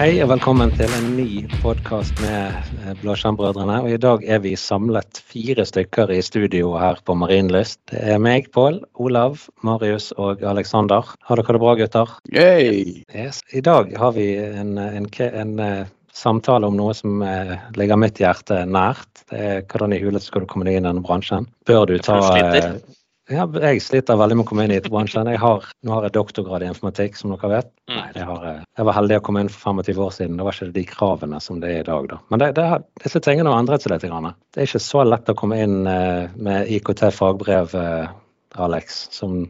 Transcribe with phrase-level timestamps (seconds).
[0.00, 2.54] Hei og velkommen til en ny podkast med
[2.86, 3.82] eh, Blåskjermbrødrene.
[3.84, 7.76] Og I dag er vi samlet fire stykker i studio her på Marienlyst.
[7.92, 11.04] Det er meg, Pål, Olav, Marius og Aleksander.
[11.28, 12.14] Har dere det bra, gutter?
[12.32, 13.02] Yay!
[13.12, 13.42] Yes.
[13.52, 18.00] I dag har vi en, en, en, en eh, samtale om noe som eh, ligger
[18.00, 19.26] mitt hjerte nært.
[19.28, 21.44] Det er Hvordan i huleste skal du komme deg inn i denne bransjen?
[21.68, 22.80] Bør du ta sliter.
[23.30, 25.28] Ja, jeg sliter veldig med å komme inn i bransjen.
[25.30, 27.70] Jeg har, nå har jeg doktorgrad i informatikk, som dere vet.
[27.90, 27.96] Mm.
[27.96, 30.40] Nei, det har, jeg var heldig å komme inn for 25 år siden.
[30.40, 32.08] Da var ikke det de kravene som det er i dag.
[32.10, 32.18] Da.
[32.32, 32.66] Men det, det
[33.04, 34.08] disse tingene har endret seg litt.
[34.10, 34.32] Grann.
[34.50, 38.12] Det er ikke så lett å komme inn eh, med IKT-fagbrev, eh,
[38.58, 39.44] Alex, som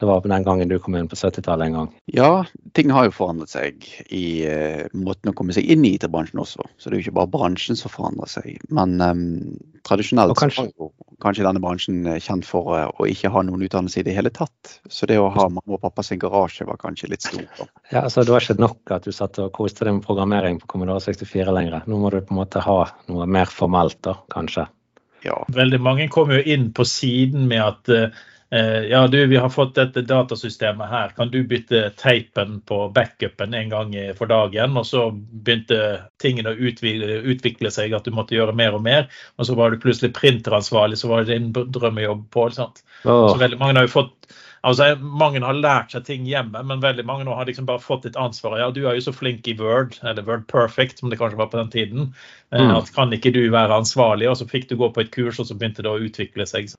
[0.00, 1.90] det var den gangen du kom inn på 70-tallet en gang.
[2.10, 2.44] Ja,
[2.74, 6.66] ting har jo forandret seg i uh, måten å komme seg inn i IT-bransjen også.
[6.76, 8.58] Så det er jo ikke bare bransjen som forandrer seg.
[8.74, 9.22] Men um,
[9.86, 10.90] tradisjonelt kanskje- er jo
[11.22, 14.34] kanskje denne bransjen eh, kjent for uh, å ikke ha noen utdannelse i det hele
[14.34, 14.74] tatt.
[14.90, 17.50] Så det å ha mamma og pappa sin garasje var kanskje litt stort.
[17.60, 17.70] da.
[17.94, 20.74] Ja, altså Det var ikke nok at du satt og koste deg med programmering på
[20.74, 21.84] Commodore 64 lenger.
[21.86, 22.80] Nå må du på en måte ha
[23.12, 24.66] noe mer formelt, da, kanskje.
[25.24, 25.38] Ja.
[25.54, 29.74] Veldig mange kommer jo inn på siden med at eh, ja, du, vi har fått
[29.74, 31.14] dette datasystemet her.
[31.16, 34.76] Kan du bytte teipen på backupen en gang for dagen?
[34.78, 35.80] Og så begynte
[36.22, 39.08] tingene å utvikle, utvikle seg, at du måtte gjøre mer og mer.
[39.40, 42.46] Og så var du plutselig printeransvarlig, så var det din drømmejobb på.
[42.54, 43.26] Oh.
[43.32, 44.34] Så veldig mange har jo fått
[44.64, 48.06] Altså, Mange har lært seg ting hjemme, men veldig mange nå har liksom bare fått
[48.08, 48.56] litt ansvar.
[48.58, 51.50] Ja, du er jo så flink i Word, eller Word Perfect, som det kanskje var
[51.52, 52.14] på den tiden.
[52.52, 52.76] eh, Mm.
[52.76, 54.28] At kan ikke du være ansvarlig?
[54.30, 56.70] Og så fikk du gå på et kurs, og så begynte det å utvikle seg.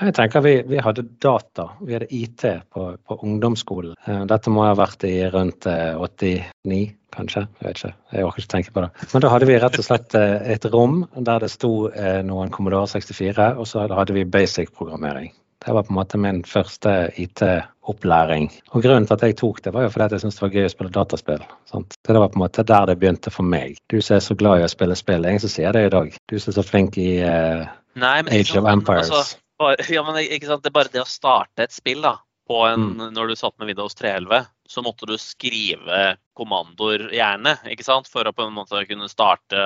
[0.00, 3.94] Jeg tenker vi, vi hadde data, vi hadde IT på, på ungdomsskolen.
[4.08, 7.44] Eh, Dette må ha vært i rundt eh, 89, kanskje.
[7.60, 8.90] Jeg vet ikke, jeg orker ikke tenke på det.
[9.12, 12.50] Men da hadde vi rett og slett eh, et rom der det sto eh, noen
[12.50, 15.30] Commodore 64, og så hadde vi basic-programmering.
[15.64, 16.90] Det var på en måte min første
[17.22, 18.48] IT-opplæring.
[18.74, 20.66] Og Grunnen til at jeg tok det, var jo fordi jeg syntes det var gøy
[20.66, 21.44] å spille dataspill.
[21.70, 21.94] Sant?
[21.94, 23.78] Så Det var på en måte der det begynte for meg.
[23.92, 26.10] Du som er så glad i å spille spill, ingen som sier det i dag.
[26.28, 27.62] Du som er så flink i uh,
[27.94, 29.10] Nei, men Age of Empires.
[29.12, 32.16] Altså, bare, ja, men ikke sant, det er bare det å starte et spill da,
[32.50, 33.12] på en, Mm.
[33.14, 38.26] når du satt med Windows 311, så måtte du skrive kommandoer gjerne, ikke sant, for
[38.26, 39.60] å på en måte kunne starte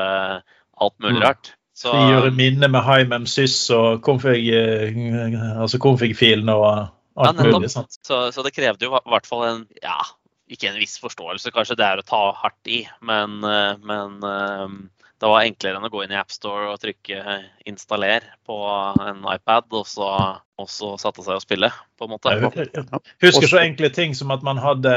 [0.76, 1.30] alt mulig Mm.
[1.76, 4.94] Så, Frigjøre minne med HiMem sys og config, eh,
[5.60, 7.68] altså config-filen og alt Ja, mulig.
[7.72, 7.98] Sant?
[8.00, 9.98] så, så det krevde jo i hvert fall en ja,
[10.48, 14.64] ikke en viss forståelse, kanskje det er å ta hardt i, men, eh, men eh,
[15.20, 17.38] det var enklere enn å gå inn i AppStore og trykke
[17.68, 18.56] 'installer' på
[19.10, 20.10] en iPad, og så,
[20.56, 21.68] og så satte seg og spille,
[22.00, 22.32] på en måte.
[22.32, 22.86] Jeg
[23.20, 24.92] husker så enkle ting som at man hadde,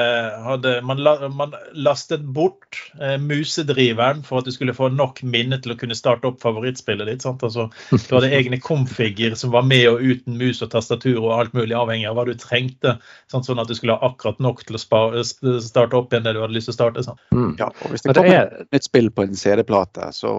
[0.46, 5.59] hadde man, la, man lastet bort eh, musedriveren for at du skulle få nok minne
[5.59, 7.25] til å kunne starte opp favorittspillet ditt.
[7.25, 7.44] Sant?
[7.44, 11.58] Altså, du hadde egne konfiger som var med og uten mus og tastatur og alt
[11.58, 12.96] mulig, avhengig av hva du trengte.
[13.28, 13.50] Sant?
[13.50, 16.42] Sånn at du skulle ha akkurat nok til å spare, starte opp igjen det du
[16.46, 17.03] hadde lyst til å starte.
[17.09, 17.19] Sant?
[17.36, 17.52] mm.
[17.59, 17.68] ja.
[17.84, 20.31] Og hvis det det kom er- et nytt spill på en CD-plate, så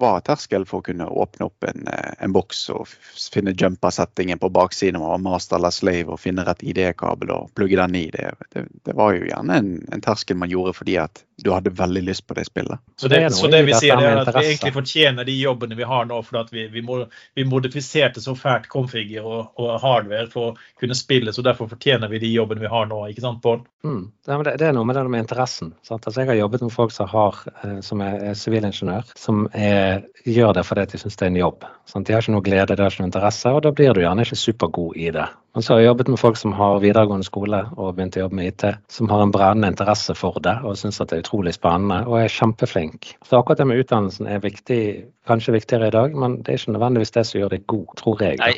[0.00, 2.88] var terskel for å kunne åpne opp en, eh, en boks og
[3.32, 7.98] finne jumper-settingen på baksiden av master eller slave og finne rett ID-kabel og plugge den
[7.98, 8.06] i.
[8.14, 11.70] Det, det, det var jo gjerne en, en terskel man gjorde fordi at du hadde
[11.70, 12.78] veldig lyst på det spillet.
[12.96, 15.34] Så det, Det så det i vi sier, det er at vi egentlig fortjener de
[15.40, 17.02] jobbene vi har nå, for at vi, vi, må,
[17.34, 22.10] vi modifiserte så fælt configure og, og hardware for å kunne spille, så derfor fortjener
[22.12, 23.00] vi de jobbene vi har nå.
[23.10, 23.66] ikke sant, Bård?
[23.82, 24.04] Mm.
[24.26, 25.72] Det, det er noe med det med interessen.
[25.82, 26.06] Sant?
[26.06, 30.54] Altså, jeg har jobbet med folk som, har, eh, som er, sivilingeniør, som er, gjør
[30.58, 31.66] det fordi de syns det er en jobb.
[31.90, 32.06] Sant?
[32.06, 34.26] De har ikke noe glede, de har ikke noe interesse, og da blir du gjerne
[34.26, 35.26] ikke supergod i det.
[35.52, 38.38] Men så har jeg jobbet med folk som har videregående skole og begynt å jobbe
[38.38, 41.98] med IT, som har en brennende interesse for det og syns det er utrolig spennende
[42.08, 43.10] og er kjempeflink.
[43.28, 44.80] Så akkurat det med utdannelsen er viktig,
[45.28, 48.24] kanskje viktigere i dag, men det er ikke nødvendigvis det som gjør det god, tror
[48.24, 48.40] jeg.
[48.40, 48.54] Nei,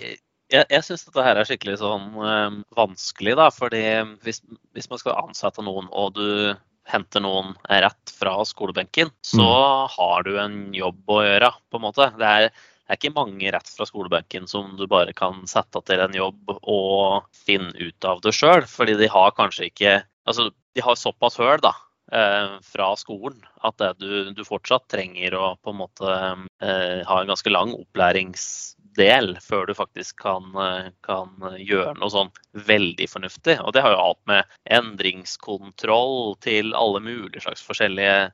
[0.52, 3.48] jeg, jeg syns dette her er skikkelig sånn øh, vanskelig, da.
[3.54, 3.82] Fordi
[4.26, 4.42] hvis,
[4.76, 6.54] hvis man skal ansette noen, og du
[6.90, 9.48] henter noen rett fra skolebenken, så
[9.90, 12.10] har du en jobb å gjøre, på en måte.
[12.20, 12.48] Det er,
[12.84, 16.50] det er ikke mange rett fra skolebenken som du bare kan sette til en jobb
[16.60, 18.66] og finne ut av det sjøl.
[18.68, 21.74] Fordi de har kanskje ikke Altså, de har såpass høl, da.
[22.12, 26.14] eh, Fra skolen at du, du fortsatt trenger å på en måte
[26.60, 32.32] eh, ha en ganske lang opplæringsdel før du faktisk kan, eh, kan gjøre noe sånn
[32.68, 33.58] veldig fornuftig.
[33.60, 38.32] Og det har jo alt med endringskontroll til alle mulige slags forskjellige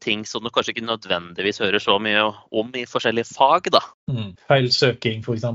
[0.00, 3.80] ting som du kanskje ikke nødvendigvis hører så mye om i forskjellige fag, da.
[4.10, 4.30] Mm.
[4.50, 5.48] Feilsøking, f.eks.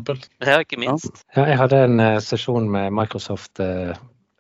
[0.46, 1.24] Ja, ikke minst.
[1.36, 3.94] Ja, jeg hadde en eh, sesjon med Microsoft eh,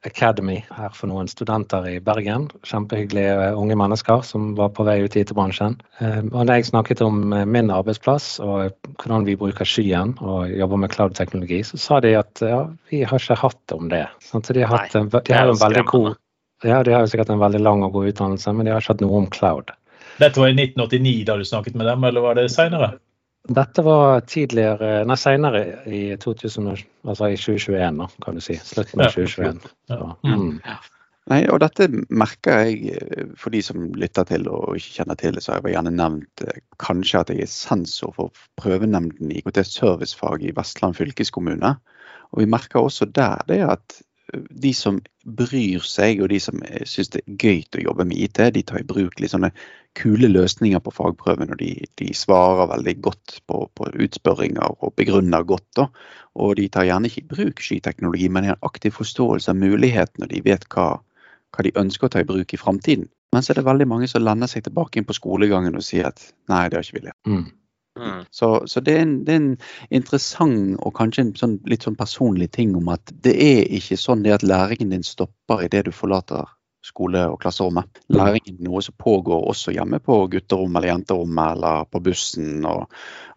[0.06, 2.44] Academy her for noen studenter i Bergen.
[2.69, 5.80] Kjempehyggelige eh, unge mennesker som var på vei ut i IT-bransjen.
[5.98, 10.84] Eh, og da jeg snakket om min arbeidsplass og hvordan vi bruker skyen og jobber
[10.86, 12.62] med cloud-teknologi, så sa de at ja,
[12.94, 14.04] vi har ikke hatt om det.
[14.22, 16.13] Så de har, hatt, en- de har en veldig god
[16.63, 18.94] Ja, de har jo sikkert en veldig lang og god utdannelse, men de har ikke
[18.94, 19.74] hatt noe om cloud.
[20.21, 22.95] Dette var i 1989 da du snakket med dem, eller var det seinere?
[23.45, 26.71] Dette var tidligere, nei senere i 2000,
[27.06, 28.57] altså i 2021, da, kan du si.
[28.57, 29.59] Slutten av 2021.
[29.91, 30.77] Så, mm.
[31.29, 35.38] Nei, og dette merker jeg eh, for de som lytter til og ikke kjenner til
[35.38, 39.39] det, så har jeg gjerne nevnt eh, kanskje at jeg er sensor for prøvenemnden i
[39.41, 41.75] IKT servicefag i Vestland fylkeskommune.
[42.33, 43.97] Og vi merker også der det at
[44.33, 48.42] de som bryr seg og de som syns det er gøy å jobbe med IT,
[48.56, 49.51] de tar i bruk litt sånne
[49.98, 51.54] kule løsninger på fagprøven.
[51.54, 55.68] Og de, de svarer veldig godt på, på, utspørringer og begrunner godt.
[55.77, 55.89] Da.
[56.42, 60.28] Og de tar gjerne ikke i bruk skyteknologi, men har aktiv forståelse av mulighetene.
[60.28, 60.88] Og de vet hva,
[61.54, 63.10] hva de ønsker å ta i bruk i framtiden.
[63.36, 66.10] Men så er det veldig mange som lander seg tilbake inn på skolegangen og sier
[66.10, 66.21] at
[66.51, 67.16] nei, det har ikke vilje.
[67.28, 67.45] Mm.
[68.00, 68.25] Mm.
[68.31, 69.53] Så, så det, er en, det, er en,
[69.89, 74.25] interessant og kanskje en sånn, litt sånn personlig ting om at det er ikke sånn
[74.25, 76.50] det at læringen din stopper idet du forlater
[76.86, 78.01] skole- og klasserommet.
[78.13, 82.65] Læringen er noe som pågår også hjemme på gutterommet eller jenterommet eller på bussen.
[82.69, 82.86] Og,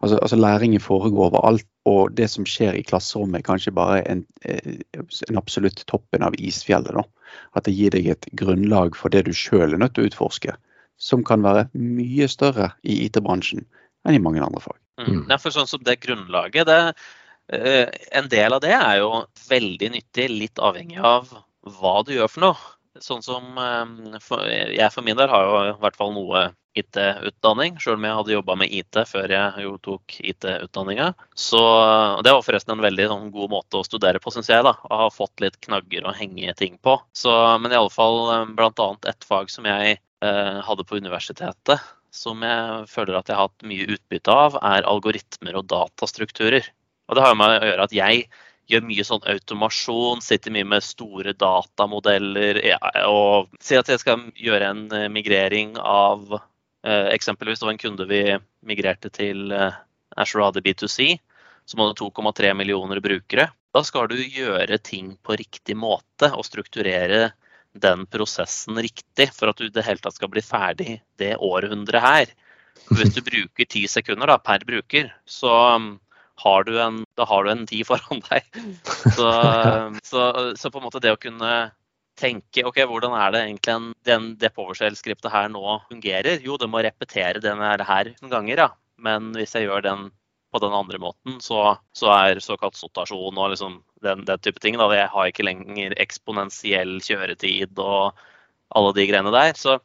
[0.01, 1.65] altså, altså, Læringen foregår overalt.
[1.89, 4.75] Og det som skjer i klasserommet er kanskje bare en, eh,
[5.29, 6.93] en absolutt toppen av isfjellet.
[6.93, 7.03] Da.
[7.55, 10.53] At det gir deg et grunnlag for det du sjøl er nødt til å utforske.
[10.99, 13.65] Som kan være mye større i IT-bransjen
[14.07, 14.77] enn i mange andre fag.
[14.99, 15.23] Mm.
[15.29, 16.79] Ja, for sånn som det grunnlaget, det,
[17.55, 17.85] uh,
[18.19, 21.31] en del av det er jo veldig nyttig, litt avhengig av
[21.79, 22.75] hva du gjør for noe.
[22.99, 23.85] Sånn som uh,
[24.49, 28.33] Jeg for min del har jo i hvert fall noe IT-utdanning, sjøl om jeg hadde
[28.35, 31.11] jobba med IT før jeg jo tok IT-utdanninga.
[31.35, 31.61] Så
[32.25, 34.63] Det var forresten en veldig sånn, god måte å studere på, syns jeg.
[34.65, 36.99] da, Å ha fått litt knagger å henge ting på.
[37.13, 38.89] Så, men i alle fall eh, bl.a.
[39.09, 43.65] et fag som jeg eh, hadde på universitetet, som jeg føler at jeg har hatt
[43.69, 46.69] mye utbytte av, er algoritmer og datastrukturer.
[47.09, 48.27] Og det har med å gjøre at jeg
[48.69, 52.61] gjør mye sånn automasjon, sitter mye med store datamodeller
[53.09, 57.81] og Si at jeg skal gjøre en eh, migrering av eh, Eksempelvis det var en
[57.81, 58.23] kunde vi
[58.69, 59.79] migrerte til eh,
[60.19, 61.15] Ashore AD B2C,
[61.69, 63.49] som hadde 2,3 millioner brukere.
[63.73, 67.31] Da skal du gjøre ting på riktig måte og strukturere
[67.77, 72.03] den prosessen riktig for at du i det hele tatt skal bli ferdig det århundret
[72.03, 72.31] her.
[72.89, 75.89] Hvis du bruker ti sekunder da, per bruker, så um,
[76.41, 78.47] har du en, da har du en tid foran deg.
[79.17, 81.71] Så, um, så, så, på en måte det å kunne
[82.19, 86.41] tenke ok, hvordan er det egentlig en, den, det PowerShell-skriptet her nå fungerer?
[86.43, 88.69] Jo, det må repetere den her noen ganger, ja.
[88.99, 90.09] Men hvis jeg gjør den
[90.51, 94.79] på den andre måten, så, så er såkalt sotasjon og liksom den, den, type ting.
[94.81, 94.89] Da.
[94.95, 98.17] Jeg har ikke lenger eksponentiell kjøretid og
[98.75, 99.53] alle de greiene der.
[99.57, 99.77] Så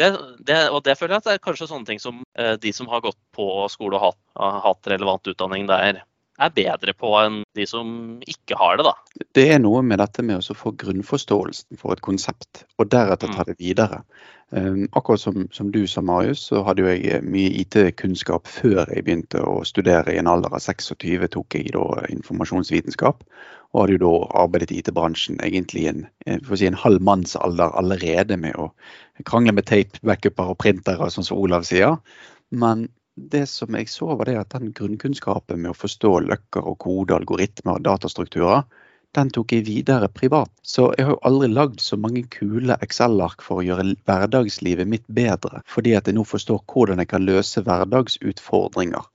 [0.00, 0.12] det,
[0.44, 2.88] det, og det føler jeg at det er kanskje sånne ting som eh, de som
[2.92, 4.20] har gått på skole og hatt,
[4.66, 6.02] hatt relevant utdanning der,
[6.40, 7.92] er bedre på enn de som
[8.28, 9.24] ikke har det, da.
[9.36, 13.44] Det er noe med dette med å få grunnforståelsen for et konsept, og deretter ta
[13.44, 13.48] mm.
[13.50, 14.02] det videre.
[14.50, 18.82] Um, akkurat som, som, du sa, Marius, så hadde jo jeg eh, mye IT-kunnskap før
[18.90, 20.10] jeg begynte å studere.
[20.10, 23.22] I en alder av 26 tok jeg da informasjonsvitenskap,
[23.70, 28.58] og hadde jo da arbeidet i IT-bransjen egentlig en, si, en halv mannsalder allerede med
[28.58, 28.72] å
[29.28, 32.00] krangle med tape, backuper og printere, sånn som Olav sier.
[32.50, 32.88] Men
[33.32, 37.16] det som jeg så, var det at den grunnkunnskapen med å forstå løkker og kode,
[37.16, 38.64] algoritmer og datastrukturer,
[39.18, 40.50] den tok jeg videre privat.
[40.62, 45.06] Så jeg har jo aldri lagd så mange kule Excel-ark for å gjøre hverdagslivet mitt
[45.10, 49.08] bedre, fordi at jeg nå forstår hvordan jeg kan løse hverdagsutfordringer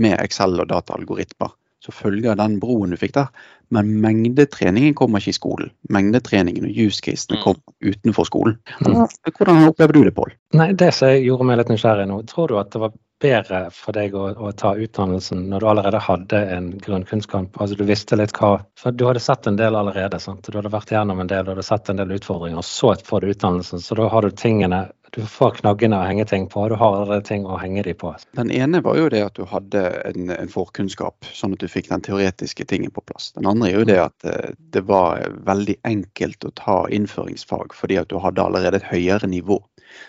[0.00, 1.52] med Excel og dataalgoritmer.
[1.84, 3.28] Så følger den broen du fikk der.
[3.74, 5.72] Men mengdetreningen kommer ikke i skolen.
[5.92, 8.54] Mengdetreningen og use-casene kom kommer utenfor skolen.
[8.80, 10.32] Hvordan opplever du det, Pål?
[10.56, 12.94] Nei, Det som gjorde meg litt nysgjerrig nå, tror du at det var
[13.24, 17.56] bedre for deg å, å, ta utdannelsen når du allerede hadde en grunnkunnskap?
[17.60, 20.20] Altså du visste litt hva For du hadde sett en del allerede.
[20.20, 20.44] sant?
[20.46, 23.24] Du hadde vært gjennom en del, du hadde sett en del utfordringer, og så får
[23.24, 23.82] du utdannelsen.
[23.82, 27.46] Så da har du tingene du får knaggene å henge ting på, du har ting
[27.46, 28.10] å henge de på.
[28.34, 31.90] Den ene var jo det at du hadde en, en, forkunnskap, sånn at du fikk
[31.92, 33.30] den teoretiske tingen på plass.
[33.36, 38.00] Den andre er jo det at eh, det var veldig enkelt å ta innføringsfag fordi
[38.00, 39.60] at du hadde allerede et høyere nivå.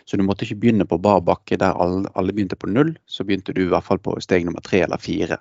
[0.10, 2.96] Så du måtte ikke begynne på bar bakke der alle, alle, begynte på null.
[3.06, 5.38] Så begynte du i hvert fall på steg nummer tre eller fire.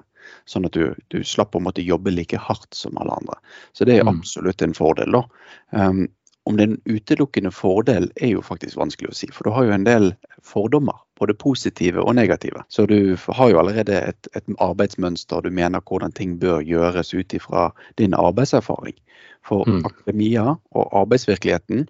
[0.49, 3.39] Sånn at du, du slapp å måtte jobbe like hardt som alle andre.
[3.73, 4.13] Så det er mm.
[4.19, 5.17] absolutt en fordel.
[5.17, 5.25] da.
[5.73, 6.07] Um,
[6.45, 9.29] om det er en utelukkende fordel, er jo faktisk vanskelig å si.
[9.33, 10.11] For du har jo en del
[10.45, 12.67] fordommer, både positive og negative.
[12.69, 17.37] Så du har jo allerede et, et arbeidsmønster, du mener hvordan ting bør gjøres ut
[17.37, 17.71] ifra
[18.01, 18.99] din arbeidserfaring.
[19.45, 19.81] For mm.
[19.89, 21.89] akademia og arbeidsvirkeligheten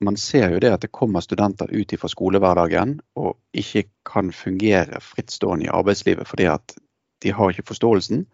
[0.00, 5.00] man ser jo det at det kommer studenter ut fra skolehverdagen og ikke kan fungere
[5.04, 6.76] frittstående i arbeidslivet fordi at
[7.22, 8.24] de har ikke forståelsen.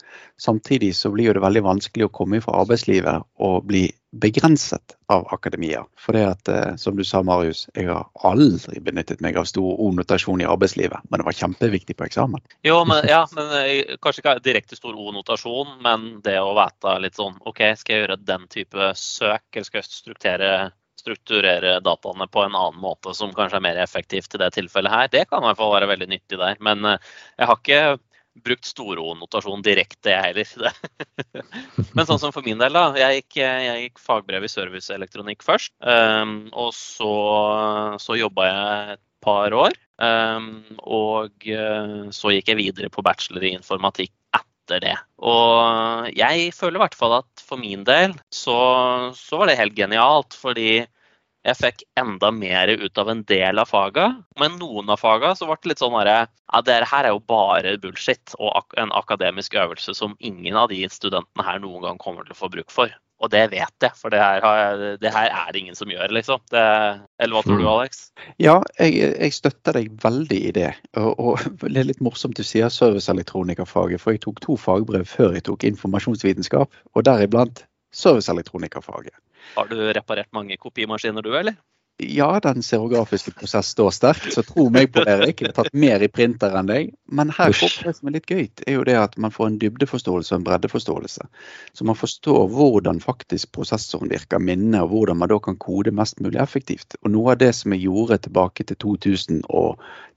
[0.41, 5.83] Samtidig så blir det veldig vanskelig å komme fra arbeidslivet og bli begrenset av akademia.
[6.01, 9.77] For det at, eh, som du sa, Marius, jeg har aldri benyttet meg av stor
[9.83, 12.41] O-notasjon i arbeidslivet, men det var kjempeviktig på eksamen.
[12.65, 17.19] Jo, men, ja, men eh, kanskje ikke direkte stor O-notasjon, men det å vite litt
[17.19, 20.57] sånn OK, skal jeg gjøre den type søk, eller skal jeg strukturere
[21.07, 25.11] strukturere dataene på en annen måte som kanskje er mer effektivt i det tilfellet her.
[25.13, 26.57] Det kan i hvert fall være veldig nyttig der.
[26.59, 27.83] Men eh, jeg har ikke
[28.45, 30.77] brukt storo-notasjon direkte, jeg heller.
[31.97, 32.91] Men sånn som for min del, da.
[32.99, 35.73] Jeg gikk, jeg gikk fagbrev i serviceelektronikk først.
[35.81, 37.13] Um, og så,
[38.03, 39.79] så jobba jeg et par år.
[39.97, 40.51] Um,
[40.85, 44.97] og uh, så gikk jeg videre på bachelor i informatikk etter det.
[45.23, 48.59] Og jeg føler i hvert fall at for min del så,
[49.17, 50.37] så var det helt genialt.
[50.37, 50.85] Fordi
[51.47, 54.09] jeg fikk enda mer ut av en del av faga.
[54.41, 57.23] Men noen av faga så ble det litt sånn herre ja, det her er jo
[57.27, 62.27] bare bullshit og en akademisk øvelse som ingen av de studentene her noen gang kommer
[62.27, 62.93] til å få bruk for.
[63.17, 66.13] Og det vet jeg, for det her, jeg, det her er det ingen som gjør,
[66.13, 66.43] liksom.
[66.53, 66.65] Det,
[67.23, 67.71] eller hva tror du, mm.
[67.73, 68.03] Alex?
[68.43, 70.69] Ja, jeg, jeg støtter deg veldig i det.
[71.01, 75.39] Og, og, det er litt morsomt du sier serviceelektronikerfaget, for jeg tok to fagbrev før
[75.39, 77.65] jeg tok informasjonsvitenskap, og deriblant
[77.97, 79.17] serviceelektronikerfaget.
[79.55, 81.57] Har du reparert mange kopimaskiner du, eller?
[81.99, 85.39] Ja, den serografiske prosess står sterkt, så tro meg på Erik.
[85.41, 86.91] Jeg har tatt mer i printer enn deg.
[87.09, 90.35] Men her det som er litt gøy, er jo det at man får en dybdeforståelse
[90.35, 91.29] og en breddeforståelse.
[91.73, 96.21] Så man forstår hvordan faktisk prosessoren virker, minnet, og hvordan man da kan kode mest
[96.21, 96.99] mulig effektivt.
[97.01, 98.77] Og noe av det som jeg gjorde tilbake til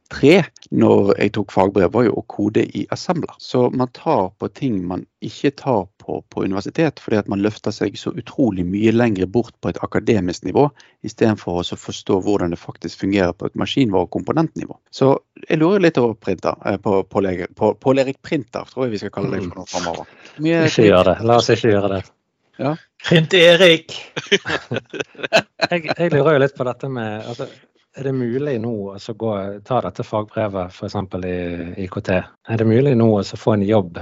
[0.09, 3.35] 2003, når jeg tok fagbrev, var jo å kode i assembler.
[3.39, 7.71] Så man tar på ting man ikke tar på, på universitet, fordi at man løfter
[7.71, 10.69] seg så utrolig mye lenger bort på et akademisk nivå,
[11.05, 14.77] istedenfor å forstå hvordan det faktisk fungerer på et maskinvare- og komponentnivå.
[14.91, 19.03] Så jeg lurer litt over printer, eh, på, på, på Erik Printer, tror jeg vi
[19.03, 20.13] skal kalle det for noe framover.
[20.39, 21.17] Ikke gjør det.
[21.25, 22.03] La oss ikke gjøre det.
[22.59, 22.75] Ja.
[23.07, 23.93] Print-Erik!
[25.71, 27.47] jeg, jeg, lurer jo litt på dette med altså,
[27.99, 29.35] er det mulig nå å gå,
[29.67, 30.95] ta dette fagbrevet f.eks.
[31.27, 32.11] i IKT?
[32.15, 33.99] Er det mulig nå å få en jobb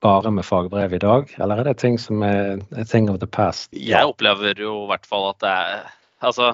[0.00, 3.26] bare med fagbrev i dag, eller er det ting som er a thing of the
[3.28, 3.68] past?
[3.74, 5.88] Jeg opplever jo i hvert fall at det er
[6.20, 6.50] Altså,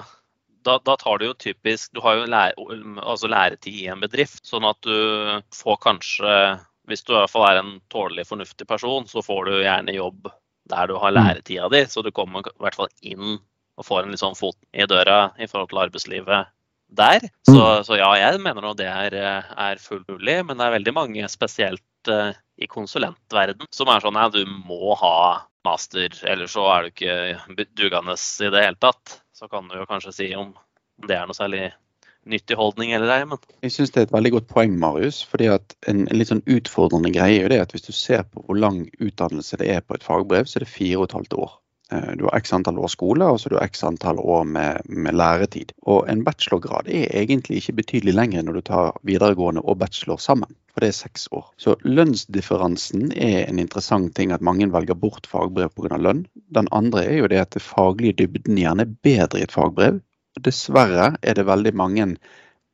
[0.63, 2.55] da, da tar du jo typisk Du har jo lære,
[3.03, 6.35] altså læretid i en bedrift, sånn at du får kanskje
[6.87, 10.29] Hvis du i hvert fall er en tålelig fornuftig person, så får du gjerne jobb
[10.71, 11.17] der du har mm.
[11.19, 13.41] læretida di, så du kommer i hvert fall inn
[13.77, 16.47] og får en sånn fot i døra i forhold til arbeidslivet
[16.87, 17.27] der.
[17.47, 17.83] Så, mm.
[17.87, 19.17] så ja, jeg mener nå det er,
[19.51, 24.19] er fullt mulig, men det er veldig mange, spesielt uh, i konsulentverden, som er sånn
[24.19, 25.17] at du må ha
[25.67, 29.19] master, ellers så er du ikke dugende i det hele tatt.
[29.35, 30.53] Så kan du jo kanskje si om
[31.07, 31.67] det er noe særlig
[32.27, 33.25] nyttig holdning eller ei.
[33.27, 33.41] Men...
[33.63, 35.21] Jeg syns det er et veldig godt poeng, Marius.
[35.27, 38.25] fordi at en, en, litt sånn utfordrende greie er jo det at hvis du ser
[38.27, 41.17] på hvor lang utdannelse det er på et fagbrev, så er det fire og et
[41.19, 41.55] halvt år.
[41.91, 44.87] Eh, du har x antall år skole, og så har du x antall år med,
[44.89, 45.73] med, læretid.
[45.87, 50.55] Og en bachelorgrad er egentlig ikke betydelig lenger når du tar videregående og bachelor sammen
[50.77, 51.45] for det er seks år.
[51.57, 55.97] Så lønnsdifferansen er en interessant ting at mange velger bort fagbrev pga.
[55.97, 56.27] lønn.
[56.53, 59.97] Den andre er jo det at det faglige dybden gjerne er bedre i et fagbrev.
[60.37, 62.05] Dessverre er det veldig mange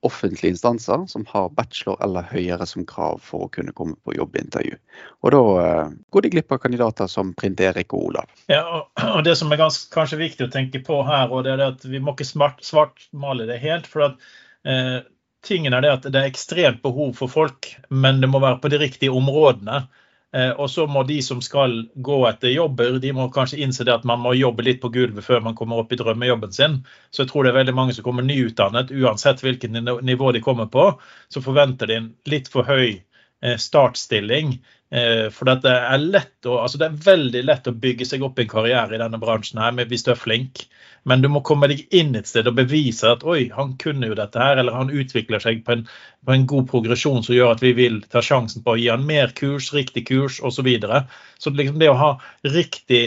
[0.05, 4.75] offentlige instanser som har bachelor eller høyere som krav for å kunne komme på jobbintervju.
[5.24, 8.36] Og da uh, går de glipp av kandidater som Print Erik og Olav.
[8.51, 8.83] Ja,
[9.15, 11.88] og Det som er ganske, kanskje viktig å tenke på her, og det er at
[11.88, 12.29] vi må ikke
[12.63, 13.88] svartmale det helt.
[13.89, 14.29] for at
[14.67, 15.01] eh,
[15.45, 18.72] tingen er det at det er ekstremt behov for folk, men det må være på
[18.72, 19.86] de riktige områdene.
[20.33, 23.93] Eh, og så må de som skal gå etter jobber, de må kanskje innse det
[23.93, 26.79] at man må jobbe litt på gulvet før man kommer opp i drømmejobben sin.
[27.13, 30.71] Så jeg tror det er veldig mange som kommer nyutdannet, uansett hvilket nivå de kommer
[30.73, 30.87] på,
[31.29, 34.57] så forventer de en litt for høy eh, startstilling.
[34.93, 36.03] Eh, for det er,
[36.45, 39.62] å, altså det er veldig lett å bygge seg opp en karriere i denne bransjen
[39.63, 40.67] her hvis du er flink.
[41.09, 44.15] Men du må komme deg inn et sted og bevise at oi, han kunne jo
[44.15, 45.83] dette her, eller han utvikler seg på en,
[46.23, 49.03] på en god progresjon som gjør at vi vil ta sjansen på å gi han
[49.09, 50.62] mer kurs, riktig kurs osv.
[50.62, 51.03] Så, videre.
[51.41, 52.12] så liksom det å ha
[52.53, 53.03] riktig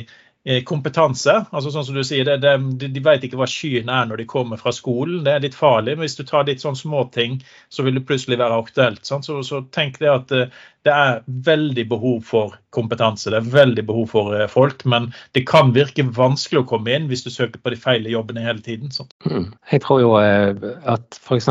[0.65, 1.33] kompetanse.
[1.51, 2.37] altså sånn som du sier, det,
[2.79, 5.25] det, De vet ikke hva skyen er når de kommer fra skolen.
[5.27, 5.97] Det er litt farlig.
[5.97, 9.03] men Hvis du tar litt sånn småting, så vil det plutselig være aktuelt.
[9.03, 10.55] Så, så, tenk det at eh,
[10.87, 13.33] det er veldig behov for kompetanse.
[13.35, 14.85] Det er veldig behov for eh, folk.
[14.87, 18.47] Men det kan virke vanskelig å komme inn hvis du søker på de feile jobbene
[18.47, 18.95] hele tiden.
[18.95, 19.15] Sant?
[19.27, 21.51] Jeg tror jo at f.eks.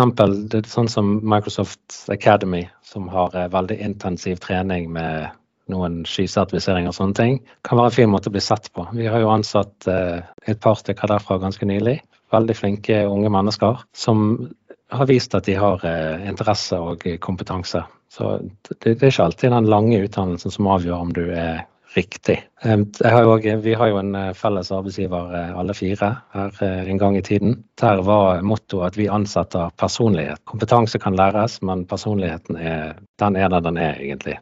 [0.71, 5.33] sånn som Microsoft Academy, som har veldig intensiv trening med
[5.71, 8.87] noen skysertifiseringer og sånne ting, kan være en fin måte å bli sett på.
[8.95, 11.99] Vi har jo ansatt eh, et par stykker derfra ganske nylig.
[12.33, 14.25] Veldig flinke unge mennesker som
[14.93, 17.83] har vist at de har eh, interesse og kompetanse.
[18.11, 18.37] Så
[18.69, 22.37] det, er ikke alltid den lange utdannelsen som avgjør om du er riktig.
[22.63, 27.61] Har jo, vi har jo en felles arbeidsgiver alle fire her en gang i tiden.
[27.79, 30.43] Der var mottoet at vi ansetter personlighet.
[30.43, 34.35] Kompetanse kan læres, men personligheten er den er der den er, egentlig.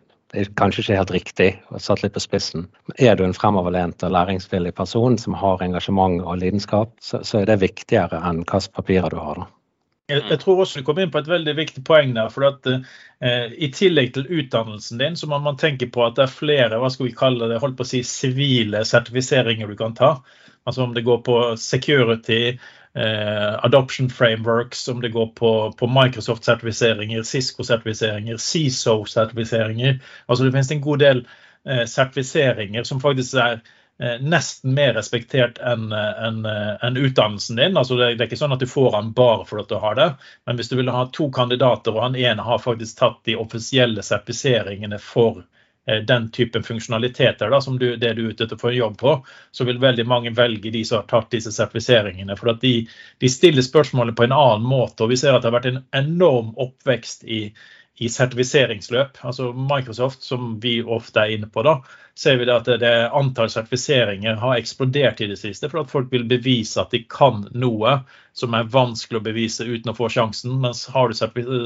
[0.57, 2.65] Kanskje ikke helt riktig, og satt litt på spissen.
[2.97, 7.51] Er du en fremoverlent og læringsvillig person som har engasjement og lidenskap, så, så er
[7.51, 9.43] det viktigere enn hvilke papirer du har.
[9.43, 9.51] da.
[10.11, 12.31] Jeg, jeg, tror også du kom inn på et veldig viktig poeng der.
[12.33, 16.25] for at eh, I tillegg til utdannelsen din, så må man tenke på at det
[16.25, 19.95] er flere hva skal vi kalle det, holdt på å si, sivile sertifiseringer du kan
[19.95, 20.17] ta.
[20.67, 22.57] Altså Om det går på security,
[22.95, 29.99] eh, adoption frameworks, om det går på, på Microsoft-sertifiseringer, Cisco-sertifiseringer, CISO-sertifiseringer.
[30.25, 31.23] Altså Det finnes en god del
[31.69, 33.61] eh, sertifiseringer som faktisk er
[34.01, 37.77] eh, nesten mer respektert enn en, en utdannelsen din.
[37.77, 39.97] Altså det, det, er ikke sånn at du får den bare for at du har
[39.99, 40.11] det,
[40.45, 44.05] men hvis du vil ha to kandidater, og han ene har faktisk tatt de offisielle
[44.05, 45.52] sertifiseringene for Eh,
[45.85, 49.15] den typen funksjonaliteter da, som du, det du er ute etter å få jobb på,
[49.51, 52.37] så vil veldig mange velge de som har tatt disse sertifiseringene.
[52.39, 52.87] For at de,
[53.19, 55.03] de stiller spørsmålet på en annen måte.
[55.03, 57.41] og Vi ser at det har vært en enorm oppvekst i,
[57.99, 59.19] i sertifiseringsløp.
[59.27, 61.81] Altså Microsoft, som vi ofte er inne på, da,
[62.19, 65.69] ser vi at det, antall sertifiseringer har eksplodert i det siste.
[65.69, 68.01] For at folk vil bevise at de kan noe
[68.33, 70.55] som er vanskelig å bevise uten å få sjansen.
[70.61, 71.15] Mens har du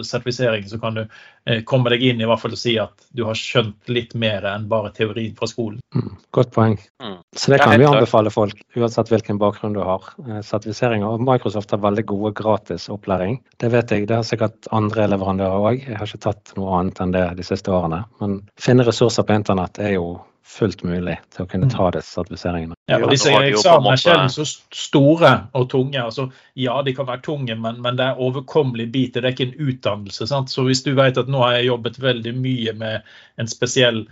[0.03, 3.23] sertifisering, så kan du eh, komme deg inn i hvert fall og si at du
[3.27, 5.79] har skjønt litt mer enn bare teorien fra skolen.
[5.95, 6.75] Mm, godt poeng.
[7.03, 7.17] Mm.
[7.35, 10.11] Så det kan vi anbefale folk, uansett hvilken bakgrunn du har.
[10.27, 11.07] Eh, sertifiseringer.
[11.07, 13.39] Og Microsoft har veldig gode gratis opplæring.
[13.59, 14.07] Det vet jeg.
[14.11, 15.83] Det har sikkert andre leverandører òg.
[15.87, 18.03] Jeg har ikke tatt noe annet enn det de siste årene.
[18.19, 21.95] Men finne ressurser på internett er jo fullt mulig til å kunne ta mm.
[21.97, 22.77] disse sertifiseringene.
[22.89, 25.99] Ja, og Disse eksamene er sjelden så store og tunge.
[26.01, 29.17] altså Ja, de kan være tunge, men, men det er overkommelig bit.
[29.17, 30.29] Det er ikke en utdannelse.
[30.29, 30.53] Sant?
[30.53, 34.05] Så hvis du vet at nå har jeg jobbet veldig mye med en spesiell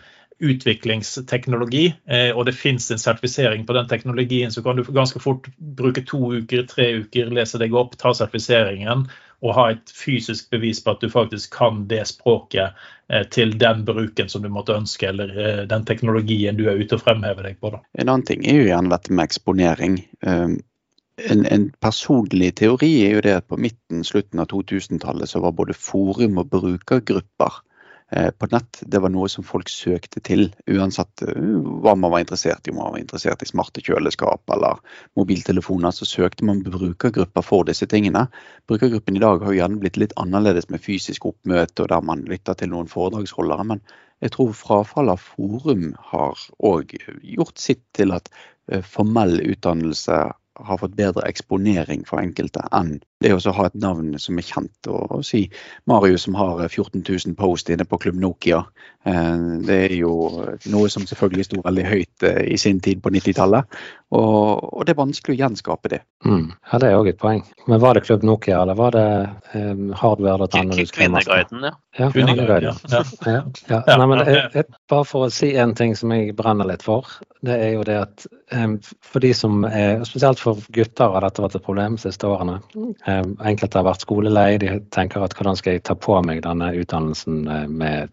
[0.43, 5.47] utviklingsteknologi, eh, og det finnes en sertifisering på den teknologien, så kan du ganske fort
[5.55, 9.07] bruke to uker, tre uker, lese deg opp, ta sertifiseringen
[9.45, 12.75] og ha et fysisk bevis på at du faktisk kan det språket
[13.29, 17.03] til den bruken som du måtte ønske, eller eh, den teknologien du er ute og
[17.05, 17.73] fremhever deg på.
[17.75, 17.83] Da.
[18.01, 19.99] En annen ting er jo gjerne dette med eksponering.
[20.25, 20.57] Um,
[21.21, 25.55] en, en, personlig teori er jo det at på midten, slutten av 2000-tallet så var
[25.55, 27.74] både forum og brukergrupper Eh,
[28.11, 28.81] på nett.
[28.81, 31.39] Det var noe som folk søkte til, uansett eh,
[31.81, 32.71] hva man var interessert i.
[32.71, 34.81] Om man var interessert i smarte kjøleskap eller
[35.17, 38.27] mobiltelefoner, så søkte man brukergrupper for disse tingene.
[38.69, 42.25] Brukergruppen i dag har jo gjerne blitt litt annerledes med fysisk oppmøte og der man
[42.29, 43.65] lytter til noen foredragsholdere.
[43.73, 43.83] Men
[44.23, 48.29] jeg tror frafall av forum har òg gjort sitt til at
[48.71, 50.21] eh, formell utdannelse
[50.55, 54.89] har fått bedre eksponering for enkelte enn det å ha et navn som er kjent.
[54.91, 55.45] Og, si
[55.89, 58.61] Marius som har 14 000 post inne på Klubb Nokia.
[59.07, 60.13] Eh, det er jo
[60.71, 63.79] noe som selvfølgelig sto veldig høyt eh, i sin tid på 90-tallet.
[64.15, 66.01] Og, og, det er vanskelig å gjenskape det.
[66.27, 66.51] Mm.
[66.71, 67.41] Ja, Det er òg et poeng.
[67.71, 69.07] Men var det Klubb Nokia, eller var det
[69.55, 70.85] um, hardware.no?
[70.93, 71.75] Kvinneguiden, ja.
[71.97, 72.73] Ja, Ja.
[73.25, 73.43] Ja.
[73.67, 73.97] Ja.
[73.97, 77.07] Nei, men jeg, jeg, bare for å si en ting som jeg brenner litt for.
[77.45, 81.43] Det er jo det at um, for de som er, spesielt for gutter har dette
[81.43, 82.59] vært et problem de siste årene.
[82.75, 84.49] Um, enkelte har vært skolelei.
[84.61, 88.11] De tenker at hvordan skal jeg ta på meg denne utdannelsen eh, med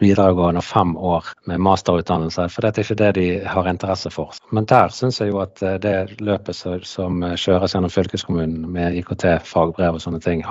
[0.00, 4.34] videregående fem år med masterutdannelse, for det er ikke det de har interesse for.
[4.50, 9.98] Men der syns jeg jo at eh, det løpet som kjøres gjennom fylkeskommunen med IKT-fagbrev
[9.98, 10.44] og sånne ting,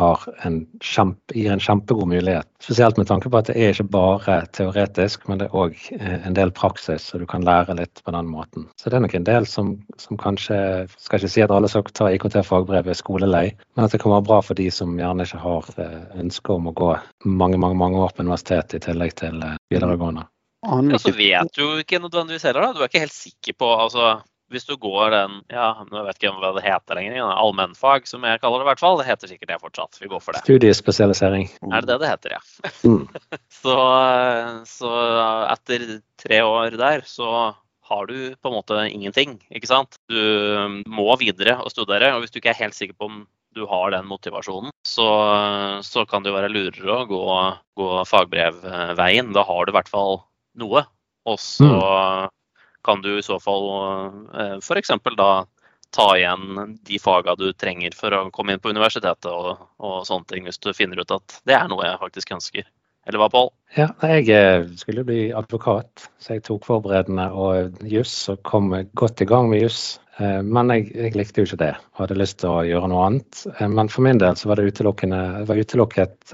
[0.46, 2.48] en kjempe, gir en kjempegod mulighet.
[2.64, 6.18] Spesielt med tanke på at det er ikke bare teoretisk, men det er òg eh,
[6.28, 8.68] en del praksis, så du kan lære litt på den måten.
[8.80, 10.60] Så det er nok en del som, som kanskje
[11.00, 14.28] Skal ikke si at alle skal ta IKT-fagbrev er skolelei, men at det kan være
[14.28, 16.92] bra for de som gjerne ikke har eh, ønske om å gå
[17.26, 20.26] mange, mange, mange år på universitetet i tillegg til til videregående.
[20.66, 22.74] Ja, så vet du ikke nødvendigvis heller, da.
[22.76, 26.32] Du er ikke helt sikker på altså, Hvis du går den ja, jeg vet ikke
[26.42, 28.98] hva det heter lenger, allmennfag, som jeg kaller det i hvert fall.
[28.98, 30.00] Det heter sikkert det fortsatt.
[30.02, 30.42] Vi går for det.
[30.42, 31.52] Studiespesialisering.
[31.70, 32.72] Er det det det heter, ja.
[32.82, 33.06] Mm.
[33.62, 33.78] så,
[34.66, 34.94] så
[35.54, 35.86] etter
[36.18, 37.54] tre år der, så
[37.90, 39.98] har du på en måte ingenting, ikke sant.
[40.10, 42.16] Du må videre og studere.
[42.16, 43.22] Og hvis du ikke er helt sikker på om
[43.56, 45.08] du har den motivasjonen, så,
[45.84, 47.22] så kan det jo være lurere å gå,
[47.80, 49.32] gå fagbrevveien.
[49.36, 50.22] Da har du i hvert fall
[50.60, 50.86] noe.
[51.30, 52.30] Og så mm.
[52.86, 53.70] kan du i så fall
[54.34, 54.94] eh, f.eks.
[55.18, 55.32] da
[55.90, 60.30] ta igjen de faga du trenger for å komme inn på universitetet og, og, sånne
[60.30, 62.68] ting, hvis du finner ut at det er noe jeg faktisk ønsker.
[63.10, 63.50] Eller hva, Pål?
[63.74, 69.24] Ja, jeg eh, skulle bli advokat, så jeg tok forberedende og juss og kom godt
[69.26, 72.52] i gang med juss men jeg, jeg, likte jo ikke det, og hadde lyst til
[72.52, 73.44] å gjøre noe annet.
[73.56, 76.34] Eh, men for min del så var det utelukkende, jeg var utelukket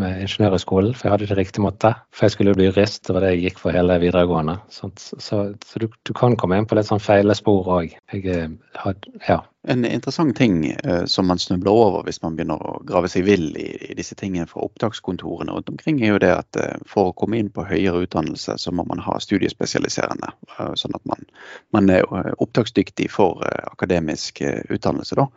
[0.00, 1.94] med ingeniørhøgskolen, for jeg hadde ikke riktig måte.
[2.14, 4.58] For jeg skulle jo bli jurist, det var det jeg gikk for hele videregående.
[4.72, 7.98] Så, så, så du, du, kan komme inn på litt sånn feile spor òg.
[8.14, 13.24] Ja, en interessant ting eh, som man snubler over hvis man begynner å grave seg
[13.24, 17.08] vill i, i, disse tingene fra opptakskontorene rundt omkring, er jo det at eh, for
[17.10, 20.34] å komme inn på høyere utdannelse, så må man ha studiespesialiserende.
[20.58, 21.24] Eh, sånn at man,
[21.72, 25.18] man er eh, opptaksdyktig for eh, akademisk eh, utdannelse.
[25.18, 25.28] da.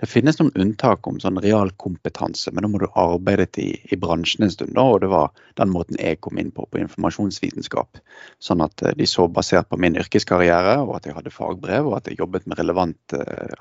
[0.00, 3.98] Det finnes noen unntak om sånn realkompetanse, men da må du ha arbeidet i, i
[4.00, 4.72] bransjen en stund.
[4.74, 5.28] Da, og det var
[5.60, 8.00] den måten jeg kom inn på på informasjonsvitenskap.
[8.42, 11.98] Sånn at eh, de så basert på min yrkeskarriere og at jeg hadde fagbrev og
[12.00, 13.16] at jeg jobbet med relevant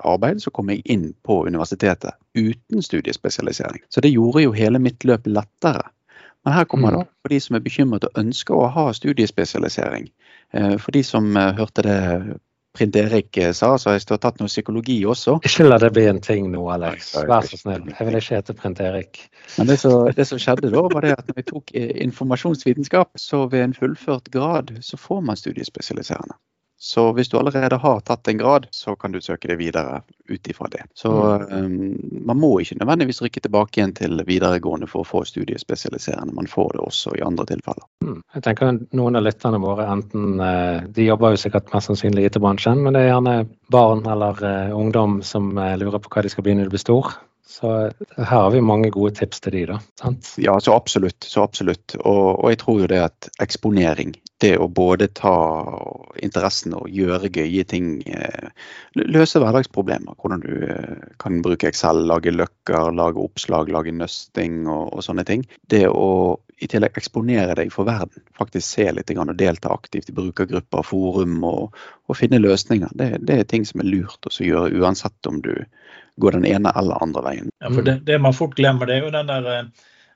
[0.07, 3.83] arbeid, så kom jeg inn på universitetet uten studiespesialisering.
[3.93, 5.91] Så det gjorde jo hele mitt løp lettere.
[6.41, 10.07] Men her kommer det for de som er bekymret og ønsker å ha studiespesialisering.
[10.81, 11.99] For de som hørte det
[12.77, 15.37] Print Erik eh, sa, så har jeg tatt noe psykologi også.
[15.47, 17.11] Ikke la det bli en ting nå, Alex.
[17.27, 17.89] Vær så snill.
[17.91, 19.23] Jeg vil ikke hete Print Erik.
[19.57, 23.11] Men det, så, det, som skjedde da, var det at når vi tok eh, informasjonsvitenskap,
[23.19, 26.39] så ved en fullført grad så får man studiespesialiserende.
[26.83, 29.99] Så hvis du allerede har tatt en grad, så kan du søke deg videre
[30.31, 30.81] ut ifra det.
[30.97, 31.75] Så um,
[32.25, 36.33] man må ikke nødvendigvis rykke tilbake igjen til videregående for å få studiespesialiserende.
[36.33, 37.85] Man får det også i andre tilfeller.
[38.01, 38.17] Mm.
[38.33, 42.31] Jeg tenker Noen av lytterne våre enten uh, de jobber jo sikkert mest sannsynlig i
[42.31, 43.35] IT-bransjen, men det er gjerne
[43.69, 46.85] barn eller uh, ungdom som uh, lurer på hva de skal bli når de blir
[46.87, 47.13] stor.
[47.51, 47.69] Så
[48.15, 49.77] her har vi mange gode tips til de, da.
[49.99, 50.29] Sant?
[50.39, 51.25] Ja, så absolutt.
[51.27, 51.97] Så absolutt.
[51.99, 55.33] Og, og, jeg tror jo det at eksponering, det å både ta
[56.23, 58.47] interessen og gjøre gøye ting, eh,
[59.03, 60.15] løse hverdagsproblemer.
[60.15, 65.27] Hvordan du eh, kan bruke Excel, lage løkker, lage oppslag, lage nøsting og, og sånne
[65.27, 65.43] ting.
[65.67, 70.15] Det å i tillegg eksponere deg for verden, faktisk se litt og delta aktivt i
[70.15, 74.77] brukergrupper, forum og, og finne løsninger, det, det, er ting som er lurt å gjøre
[74.77, 75.55] uansett om du
[76.21, 77.53] gå den ene eller andre veien.
[77.61, 79.49] Ja, for det, det man fort glemmer, det er jo den der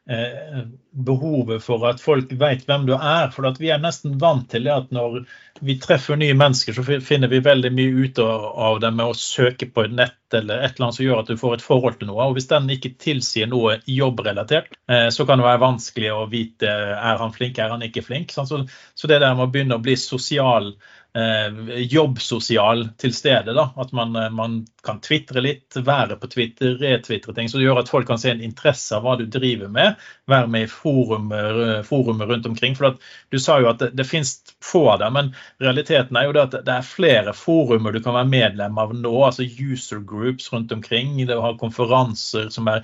[0.09, 3.31] eh, behovet for at folk vet hvem du er.
[3.33, 5.23] For vi er nesten vant til det at når
[5.65, 9.69] vi treffer nye mennesker, så finner vi veldig mye ut av dem med å søke
[9.71, 12.11] på et nett eller et eller annet som gjør at du får et forhold til
[12.11, 12.27] noe.
[12.29, 16.69] Og hvis den ikke tilsier noe jobbrelatert, eh, så kan det være vanskelig å vite
[16.95, 18.35] er han flink, er han ikke flink.
[18.35, 23.53] Så, så det der med å begynne å bli sosial eh, jobbsosial til stede.
[23.53, 27.49] da, At man, eh, man kan tvitre litt, være på Twitter, retvitre ting.
[27.49, 29.95] Så det gjør at folk kan se en interesse av hva du driver med.
[30.27, 32.75] Være med i forumer, eh, forumer rundt omkring.
[32.75, 32.97] for
[33.31, 36.43] Du sa jo at det, det finnes få av dem, men realiteten er jo det
[36.43, 39.15] at det er flere forumer du kan være medlem av nå.
[39.25, 41.15] altså User groups rundt omkring.
[41.25, 42.83] Det har konferanser som er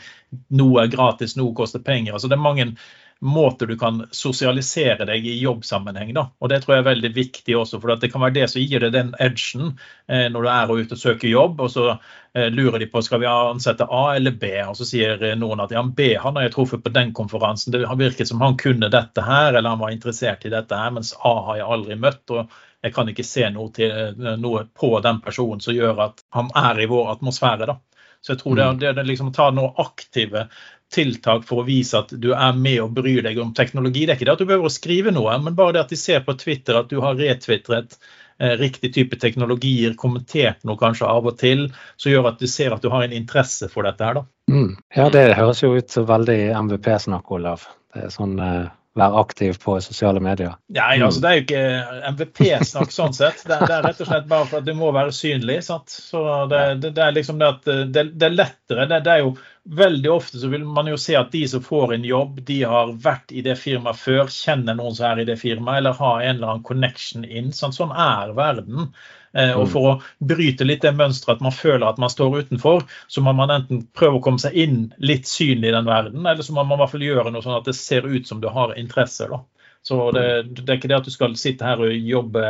[0.49, 2.13] noe er gratis, noe koster penger.
[2.13, 2.75] altså Det er mange
[3.21, 6.13] måter du kan sosialisere deg i jobbsammenheng.
[6.17, 6.23] Da.
[6.39, 8.81] Og Det tror jeg er veldig viktig også, for det kan være det som gir
[8.81, 9.75] deg den edgen
[10.07, 11.61] eh, når du er ute og søker jobb.
[11.61, 15.21] og så eh, lurer de på skal vi ansette A eller B, og så sier
[15.21, 17.71] eh, noen at ja, B han har jeg truffet på den konferansen.
[17.73, 20.91] Det har virket som han kunne dette her, eller han var interessert i dette her,
[20.97, 22.25] mens A har jeg aldri møtt.
[22.31, 26.25] og jeg kan ikke se noe, til, eh, noe på den personen som gjør at
[26.33, 27.69] han er i vår atmosfære.
[27.69, 27.77] da.
[28.21, 30.47] Så jeg tror det, er, det, er liksom å ta noe aktive
[30.91, 34.05] tiltak for å vise at du er med og bryr deg om teknologi.
[34.05, 35.99] Det er ikke det at du behøver å skrive noe, men bare det at de
[35.99, 41.31] ser på Twitter at du har retvitret eh, riktig type teknologier, kommentert noe kanskje av
[41.31, 41.69] og til,
[42.01, 44.21] så gjør at du ser at du har en interesse for dette her.
[44.21, 44.27] da.
[44.51, 44.75] Mm.
[44.97, 47.65] Ja, det høres jo ut som veldig MVP-snakk, Olav.
[47.91, 50.57] Det er sånn eh være aktiv på sosiale medier?
[50.75, 53.45] Nei, altså, det er jo ikke MVP-snakk sånn sett.
[53.47, 55.61] Det er, det er, rett og slett bare for at du må være synlig.
[55.67, 55.93] Sant?
[55.93, 58.89] Så det, det, det, er liksom det at det, er lettere.
[58.91, 59.33] Det, er jo
[59.77, 62.95] Veldig ofte så vil man jo se at de som får en jobb, de har
[63.03, 66.39] vært i det firmaet før, kjenner noen som er i det firmaet, eller har en
[66.39, 67.51] eller annen connection inn.
[67.53, 67.77] Sant?
[67.77, 68.89] sånn er verden.
[69.33, 69.71] Eh, og mm.
[69.71, 69.93] For å
[70.31, 73.85] bryte litt det mønsteret at man føler at man står utenfor, så må man enten
[73.97, 76.83] prøve å komme seg inn litt synlig i den verden, eller så må man i
[76.83, 79.29] hvert fall gjøre noe sånn at det ser ut som du har interesse.
[79.31, 79.41] Da.
[79.87, 80.25] Så det,
[80.59, 82.47] det er ikke det at du skal sitte her og jobbe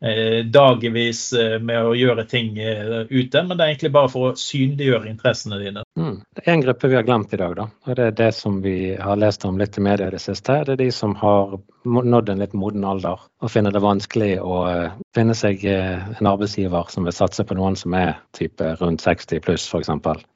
[0.00, 4.36] dagevis eh, med å gjøre ting eh, ute, men det er egentlig bare for å
[4.38, 5.82] synliggjøre interessene dine.
[5.98, 6.20] Mm.
[6.36, 7.66] Det er en gruppe vi har glemt i dag, da.
[7.86, 10.60] og det er det som vi har lest om litt i media i det siste.
[10.68, 11.58] Det er de som har
[11.88, 16.30] nådd en litt moden alder og finner det vanskelig å eh, finne seg eh, en
[16.30, 19.90] arbeidsgiver som vil satse på noen som er type rundt 60 pluss, f.eks.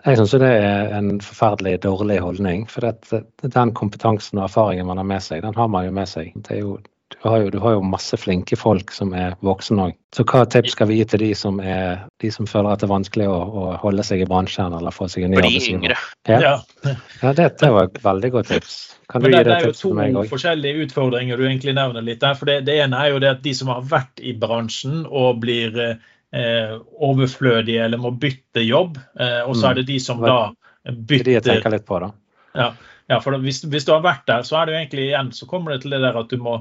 [0.06, 2.66] Jeg syns det er en forferdelig dårlig holdning.
[2.70, 6.10] For det, den kompetansen og erfaringen man har med seg, den har man jo med
[6.10, 6.34] seg.
[6.42, 6.76] Det er jo
[7.20, 9.98] du har, jo, du har jo masse flinke folk som er voksne òg.
[10.16, 12.88] Så hva tips skal vi gi til de som, er, de som føler at det
[12.88, 15.94] er vanskelig å, å holde seg i bransjen eller få seg en ny arbeidsgiver?
[16.28, 16.54] Ja, ja.
[17.22, 18.78] ja det, det, var et veldig godt tips.
[19.12, 22.36] Kan du gi det, det er jo to forskjellige utfordringer du egentlig nevner litt der.
[22.38, 25.42] For det, det, ene er jo det at de som har vært i bransjen og
[25.42, 25.76] blir
[26.32, 28.96] eh, overflødige eller må bytte jobb.
[29.20, 30.38] Eh, og så er det de som da
[30.82, 32.10] bytter Det jeg tenker litt på, da.
[32.58, 32.72] Ja,
[33.10, 35.48] ja for hvis, hvis, du har vært der, så er det jo egentlig igjen så
[35.50, 36.58] kommer det til det der at du må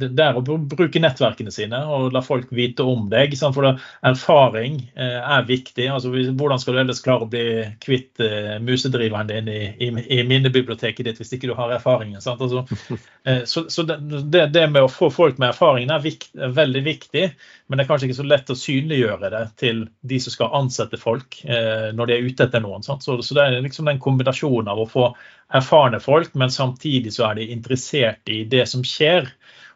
[0.00, 3.34] det er å bruke nettverkene sine og la folk vite om deg.
[3.36, 3.66] For
[4.06, 5.88] erfaring eh, er viktig.
[5.92, 7.44] Altså, hvordan skal du ellers klare å bli
[7.82, 12.20] kvitt uh, musedriveren din i, i, i, minnebiblioteket ditt hvis ikke du har erfaringen?
[12.22, 12.64] Altså,
[13.52, 17.26] så, så det, det, med å få folk med erfaringen er, vikt, er, veldig viktig,
[17.66, 20.98] men det er kanskje ikke så lett å synliggjøre det til de som skal ansette
[21.00, 22.84] folk når de er ute etter noen.
[22.86, 25.08] Så, så, det er liksom den kombinasjonen av å få
[25.54, 29.28] erfarne folk, men samtidig så er de interessert i det som skjer.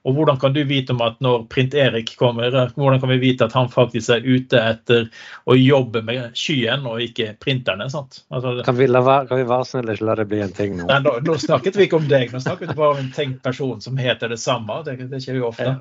[0.09, 3.57] Og hvordan kan du vite om at når Print-Erik kommer, hvordan kan vi vite at
[3.57, 5.09] han faktisk er ute etter
[5.45, 7.91] å jobbe med skyen og ikke printerne?
[7.93, 8.23] sant?
[8.33, 10.87] Altså, kan, vi la, kan vi være snille ikke la det bli en ting nå?
[10.89, 13.43] Nei, nå, nå, snakket vi ikke om deg, nå snakket vi bare om en tenkt
[13.45, 14.81] person som heter det samme.
[14.87, 15.75] Det, det skjer jo ofte.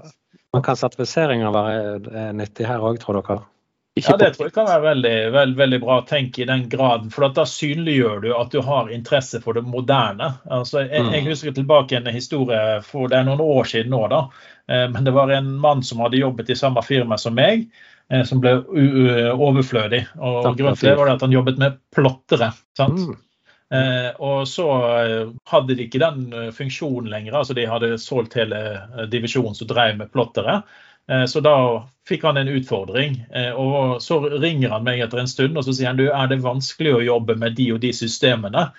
[0.53, 3.39] Men kan sertifiseringer være nyttig her òg, tror dere?
[3.93, 7.09] Ja, Det tror jeg kan være veldig, veld, veldig bra å tenke i den graden.
[7.13, 10.31] For da synliggjør du at du har interesse for det moderne.
[10.45, 11.29] Altså, jeg, jeg, mm.
[11.29, 14.03] husker tilbake en historie for det er noen år siden nå.
[14.11, 14.25] da,
[14.69, 17.65] eh, men Det var en mann som hadde jobbet i samme firma som meg,
[18.11, 18.59] eh, som ble
[19.33, 20.05] overflødig.
[20.19, 22.53] og Grunnen til det var at han jobbet med plottere.
[22.77, 23.01] sant?
[23.09, 23.17] Mm.
[23.69, 24.65] Eh, og så
[25.49, 27.41] hadde de ikke den funksjonen lenger.
[27.41, 30.61] altså De hadde solgt hele divisjonen som drev med plottere.
[31.09, 31.55] Eh, så da
[32.09, 33.19] fikk han en utfordring.
[33.33, 36.31] Eh, og Så ringer han meg etter en stund og så sier han, du, er
[36.31, 38.69] det vanskelig å jobbe med de og de systemene.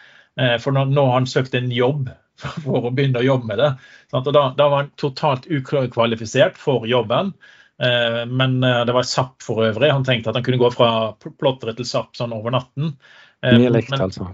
[0.41, 2.11] Eh, for nå, nå har han søkt en jobb
[2.65, 3.71] for å begynne å jobbe med det.
[4.17, 7.35] Og da, da var han totalt ukvalifisert for jobben.
[7.81, 9.89] Men det var SAP for øvrig.
[9.89, 12.91] Han tenkte at han kunne gå fra plotter til SAP sånn over natten.
[13.41, 14.27] Mye likt, altså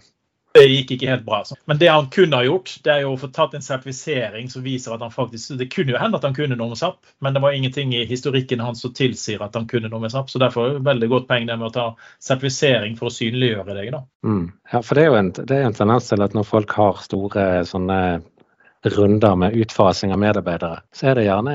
[0.57, 1.41] det gikk ikke helt bra.
[1.71, 4.65] Men det han kunne ha gjort, det er jo å få tatt en sertifisering som
[4.65, 7.37] viser at han faktisk Det kunne jo hende at han kunne noe med SAP, men
[7.37, 10.31] det var ingenting i historikken hans som tilsier at han kunne noe med SAP.
[10.33, 11.89] Så derfor er det veldig godt poeng det med å ta
[12.23, 13.93] sertifisering for å synliggjøre deg.
[13.95, 14.05] da.
[14.27, 14.47] Mm.
[14.73, 17.05] Ja, for det er jo en, det er en tendens til at når folk har
[17.05, 18.01] store sånne
[18.87, 21.55] runder med utfasing av medarbeidere, så er det gjerne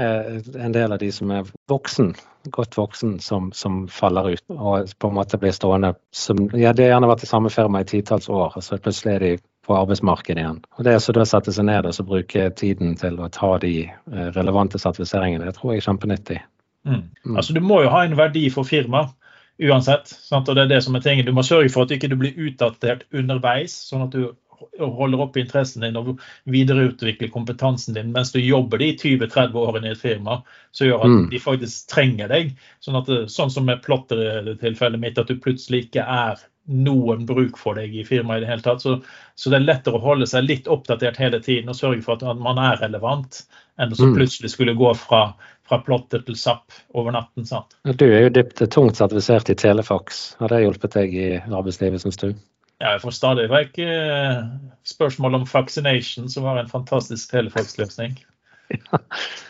[0.66, 2.14] en del av de som er voksen,
[2.50, 6.88] godt voksen, som, som faller ut og på en måte blir stående som Ja, de
[6.88, 9.32] har gjerne vært i samme firma i titalls år, og så plutselig er de
[9.68, 10.62] på arbeidsmarkedet igjen.
[10.78, 13.76] Og Det å da sette seg ned og så bruke tiden til å ta de
[13.86, 16.40] eh, relevante sertifiseringene, det tror jeg er kjempenyttig.
[16.88, 17.04] Mm.
[17.26, 17.36] Mm.
[17.36, 19.14] Altså, Du må jo ha en verdi for firmaet
[19.62, 20.10] uansett.
[20.10, 20.50] Sant?
[20.50, 21.26] og det er det som er tingen.
[21.26, 24.32] Du må sørge for at du ikke blir utdatert underveis, sånn at du
[24.80, 26.14] holder oppe interessen din og
[26.52, 31.16] videreutvikler kompetansen din mens du jobber de 20-30 årene i et firma, som gjør at
[31.16, 31.26] mm.
[31.34, 32.56] de faktisk trenger deg.
[32.84, 37.78] Sånn, at, sånn som med plotter-tilfellet mitt, at du plutselig ikke er noen bruk for
[37.78, 38.84] deg i firmaet i det hele tatt.
[38.84, 38.98] Så,
[39.36, 42.40] så, det er lettere å holde seg litt oppdatert hele tiden og sørge for at
[42.40, 43.44] man er relevant,
[43.82, 44.16] enn å mm.
[44.18, 45.24] plutselig skulle gå fra,
[45.68, 47.48] fra plotter til SAP over natten.
[47.50, 47.76] sant?
[47.84, 50.24] Du er jo dypt tungt sertifisert i Telefax.
[50.42, 52.32] Har det hjulpet deg i arbeidslivet, syns du?
[52.82, 54.38] Ja, jeg får stadig vekk eh,
[54.90, 58.16] spørsmål om vaccination, som var en fantastisk telefaksløsning.
[58.72, 59.00] Ja,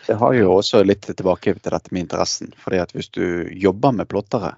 [0.08, 2.48] det har jo også litt tilbake til dette med interessen.
[2.58, 4.56] fordi at Hvis du jobber med plottere,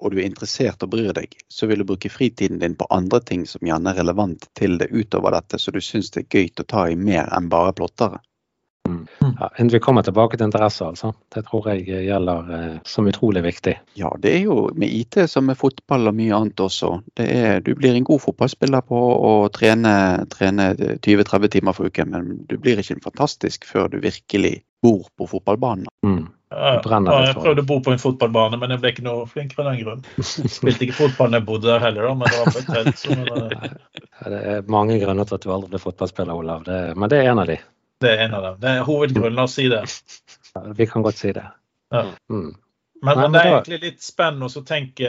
[0.00, 3.20] og du er interessert og bryr deg, så vil du bruke fritiden din på andre
[3.20, 6.50] ting som gjerne er relevant til det utover dette, så du syns det er gøy
[6.64, 8.22] å ta i mer enn bare plottere.
[8.86, 9.32] Mm.
[9.40, 11.12] Ja, vi kommer tilbake til interesse, altså.
[11.34, 13.74] Det tror jeg gjelder eh, som utrolig viktig.
[13.98, 16.92] Ja, det er jo med IT som med fotball og mye annet også.
[17.22, 19.96] Er, du blir en god fotballspiller på å trene,
[20.32, 25.06] trene 20-30 timer for uken, men du blir ikke en fantastisk før du virkelig bor
[25.18, 25.90] på fotballbanen.
[26.06, 26.26] Mm.
[26.46, 29.72] Ja, jeg prøvde å bo på en fotballbane, men jeg ble ikke noe flinkere av
[29.72, 30.04] den grunn.
[30.22, 33.00] Spilte ikke fotball da jeg bodde der heller, da, men det var på et telt.
[33.02, 33.72] Så...
[34.26, 36.62] Det er mange grunner til at du aldri ble fotballspiller, Olav.
[36.64, 37.58] Det, men det er en av de.
[38.00, 38.60] Det er en av dem.
[38.60, 39.38] Det er hovedgrunnen.
[39.38, 39.82] La oss si det.
[40.54, 41.46] Ja, vi kan godt si det.
[41.94, 42.06] Ja.
[42.32, 42.54] Mm.
[43.02, 45.08] Men, men, det er egentlig litt spennende å tenke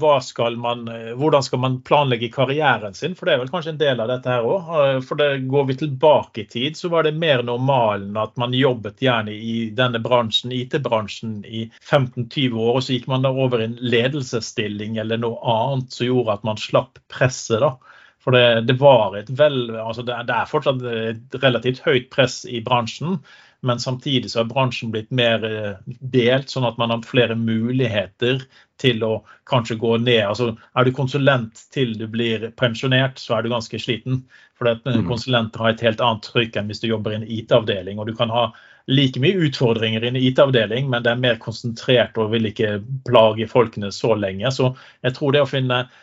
[0.00, 3.14] hva skal man, eh, hvordan skal man planlegge karrieren sin?
[3.16, 4.70] For det er vel kanskje en del av dette her òg.
[4.80, 8.56] Eh, for det går vi tilbake i tid, så var det mer normalen at man
[8.56, 12.72] jobbet gjerne i denne bransjen, IT-bransjen, i 15-20 år.
[12.80, 16.48] Og så gikk man da over i en ledelsesstilling eller noe annet som gjorde at
[16.48, 17.60] man slapp presset.
[17.60, 17.74] da.
[18.20, 23.16] For det, det, vel, altså det, det, er fortsatt et relativt høyt press i bransjen,
[23.64, 28.42] men samtidig så har bransjen blitt mer eh, delt, sånn at man har flere muligheter
[28.80, 29.12] til å
[29.48, 30.22] kanskje gå ned.
[30.30, 34.22] Altså, er du konsulent til du blir pensjonert, så er du ganske sliten.
[34.56, 35.04] For mm.
[35.08, 38.00] konsulenter har et helt annet trykk enn hvis du jobber i en IT-avdeling.
[38.00, 38.48] Og du kan ha
[38.90, 42.78] like mye utfordringer i en IT-avdeling, men det er mer konsentrert og vil ikke
[43.08, 44.52] plage folkene så lenge.
[44.56, 44.72] Så
[45.04, 45.98] jeg tror det å finne eh,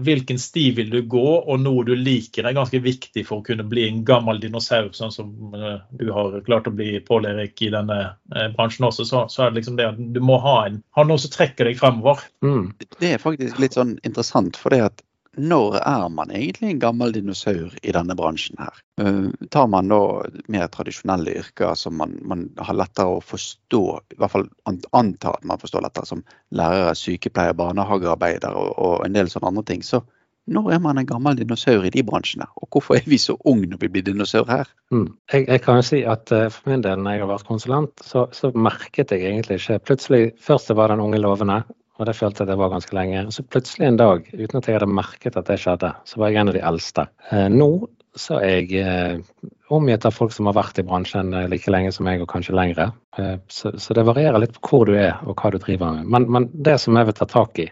[0.00, 3.66] hvilken sti vil du gå, og noe du liker, er ganske viktig for å kunne
[3.68, 7.70] bli en gammel dinosaur, sånn som eh, du har klart å bli, Pål Erik, i
[7.74, 9.04] denne eh, bransjen også.
[9.04, 11.68] Så, så, er det liksom det at du må ha, en, ha noe som trekker
[11.68, 12.24] deg fremover.
[12.44, 12.72] Mm.
[12.98, 15.04] Det er faktisk litt sånn interessant, for det at
[15.40, 18.76] når er man egentlig en gammel dinosaur i denne bransjen her?
[19.00, 20.00] Uh, tar man da
[20.52, 23.82] mer tradisjonelle yrker som man, man, har lettere å forstå,
[24.14, 26.24] i hvert fall antar at man forstår lettere, som
[26.54, 30.02] lærere, sykepleier, barnehagearbeidere og, og, en del sånne andre ting, så
[30.50, 32.46] når er man en gammel dinosaur i de bransjene?
[32.58, 34.70] Og hvorfor er vi så unge når vi blir dinosaur her?
[34.90, 35.12] Mm.
[35.32, 38.02] Jeg, jeg, kan jo si at uh, For min del, når jeg har vært konsulent,
[38.02, 41.60] så, så merket jeg egentlig ikke Plutselig, Først det var den unge lovende,
[42.00, 43.22] og det følte jeg det var ganske lenge.
[43.28, 46.30] Og så plutselig en dag, uten at jeg hadde merket at det skjedde, så var
[46.30, 47.08] jeg en av de eldste.
[47.28, 47.70] Eh, nå
[48.18, 51.92] så er jeg eh, omgitt av folk som har vært i bransjen eh, like lenge
[51.94, 52.88] som meg, og kanskje lengre.
[53.52, 56.08] Så, så, det varierer litt på hvor du er og hva du driver med.
[56.08, 57.66] Men, men det som jeg vil ta tak i,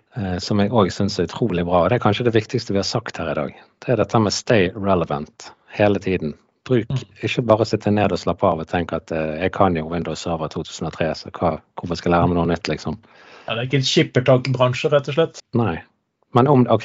[0.44, 2.86] som jeg òg syns er utrolig bra, og det er kanskje det viktigste vi har
[2.86, 6.34] sagt her i dag, det er dette med stay relevant hele tiden.
[6.68, 7.06] Bruk, mm.
[7.24, 10.52] ikke bare sitte ned og slappe av og tenke at jeg kan jo Windows Server
[10.52, 12.98] 2003, så hva, hvorfor skal jeg lære meg noe nytt, liksom.
[13.48, 15.38] Ja, det er ikke en skippertakbransje, rett og slett?
[15.56, 15.78] Nei.
[16.36, 16.84] Men om, OK,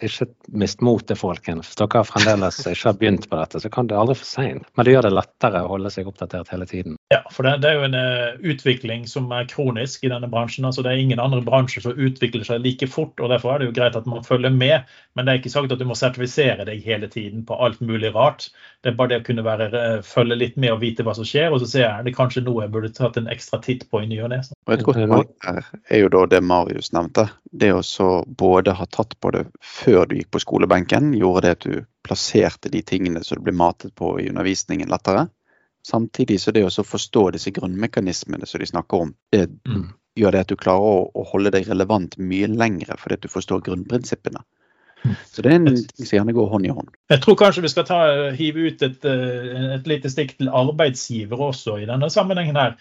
[0.00, 1.68] ikke mist motet, folkens.
[1.68, 4.64] Hvis dere fremdeles ikke har begynt på dette, så kan det aldri for seint.
[4.76, 6.96] Men det gjør det lettere å holde seg oppdatert hele tiden.
[7.12, 10.64] Ja, for det, det er jo en uh, utvikling som er kronisk i denne bransjen.
[10.64, 13.20] altså Det er ingen andre bransjer som utvikler seg like fort.
[13.20, 14.88] og Derfor er det jo greit at man følger med.
[15.12, 18.14] Men det er ikke sagt at du må sertifisere deg hele tiden på alt mulig
[18.16, 18.48] rart.
[18.80, 21.28] Det er bare det å kunne være, uh, følge litt med og vite hva som
[21.28, 21.52] skjer.
[21.52, 24.08] Og så ser jeg det kanskje noe jeg burde tatt en ekstra titt på i
[24.08, 24.40] ny og ne.
[24.72, 27.28] Et godt poeng er jo da det Marius nevnte.
[27.50, 31.54] Det å så både ha tatt på det før du gikk på skolebenken, gjorde det
[31.56, 35.26] at du plasserte de tingene som du ble matet på i undervisningen lettere.
[35.86, 39.86] Samtidig så det å forstå disse grunnmekanismene som de snakker om, det mm.
[40.20, 43.32] gjør det at du klarer å, å holde deg relevant mye lengre fordi at du
[43.32, 44.44] forstår grunnprinsippene.
[45.00, 45.14] Mm.
[45.32, 46.90] Så det er en ting som gjerne går hånd i hånd.
[47.10, 48.00] Jeg tror kanskje vi skal ta,
[48.36, 52.76] hive ut et, eh, et lite stikk til arbeidsgiver også i denne sammenhengen her.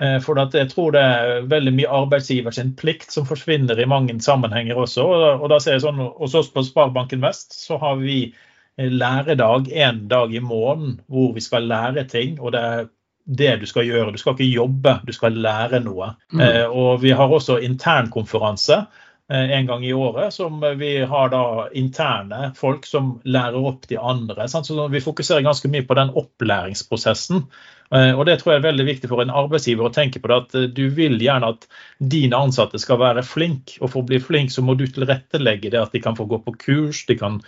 [0.00, 4.16] Eh, for jeg tror det er veldig mye arbeidsgiver sin plikt som forsvinner i mange
[4.24, 5.04] sammenhenger også.
[5.36, 9.68] Og da ser jeg sånn, Hos oss på Sparebanken Vest så har vi eh, læredag
[9.68, 12.40] en dag i måneden hvor vi skal lære ting.
[12.40, 12.88] og det er
[13.30, 14.10] det du skal gjøre.
[14.12, 16.14] Du skal ikke jobbe, du skal lære noe.
[16.32, 16.40] Mm.
[16.40, 18.84] Eh, og vi har også internkonferanse
[19.30, 24.48] en gang i året, som vi har da interne folk som lærer opp de andre.
[24.50, 27.44] Så vi fokuserer ganske mye på den opplæringsprosessen.
[27.94, 30.38] Eh, og Det tror jeg er veldig viktig for en arbeidsgiver å tenke på det,
[30.44, 31.66] at eh, du vil gjerne at
[31.98, 35.82] dine ansatte skal være flink, og For å bli flink så må du tilrettelegge det
[35.82, 37.40] at de kan få gå på kurs, de kan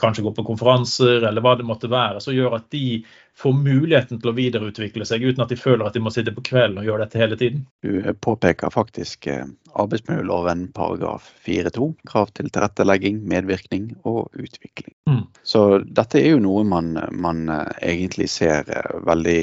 [0.00, 3.02] kanskje gå på konferanser eller hva det måtte være, som gjør at de
[3.36, 6.44] får muligheten til å videreutvikle seg uten at de føler at de må sitte på
[6.48, 7.66] kvelden og gjøre dette hele tiden.
[7.84, 9.44] Du påpeker faktisk eh,
[9.76, 14.96] arbeidsmiljøloven paragraf 4-2, krav til tilrettelegging, medvirkning og utvikling.
[15.12, 15.26] Mm.
[15.44, 18.64] Så dette er jo noe man, man egentlig ser
[19.04, 19.42] veldig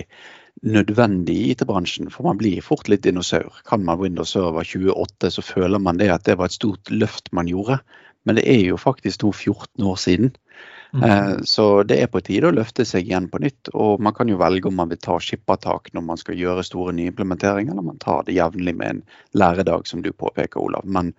[0.66, 3.62] nødvendig i IT-bransjen, for man blir fort litt dinosaur.
[3.68, 7.32] Kan man Windows Server 28, så føler man det at det var et stort løft
[7.32, 7.80] man gjorde.
[8.28, 10.34] Men det er jo faktisk nå 14 år siden.
[10.94, 11.04] Mm.
[11.04, 13.72] Eh, så det er på tide å løfte seg igjen på nytt.
[13.74, 16.96] Og man kan jo velge om man vil ta skippertak når man skal gjøre store
[16.98, 19.02] nyimplementeringer, eller man tar det jevnlig med en
[19.38, 20.88] læredag, som du påpeker, Olav.
[20.88, 21.14] Men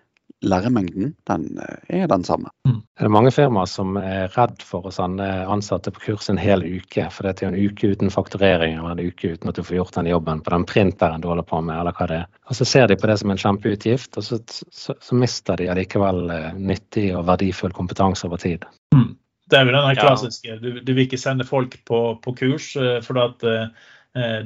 [0.44, 2.51] læremengden den eh, er den samme.
[2.68, 2.83] Mm.
[2.98, 6.62] Er det mange firmaer som er redd for å sende ansatte på kurs en hel
[6.62, 7.09] uke?
[7.14, 9.98] For det er en uke uten fakturering eller en uke uten at du får gjort
[9.98, 12.27] den jobben på den printeren du holder på med, eller hva det er.
[12.51, 15.70] Og så ser de på det som en kjempeutgift, og så, så, så mister de
[15.72, 18.66] allikevel eh, nyttig og verdifull kompetanse over tid.
[18.94, 19.16] Mm.
[19.48, 20.59] Det er jo den klassiske.
[20.61, 23.46] Du, du, vil ikke sende folk på, på kurs eh, for at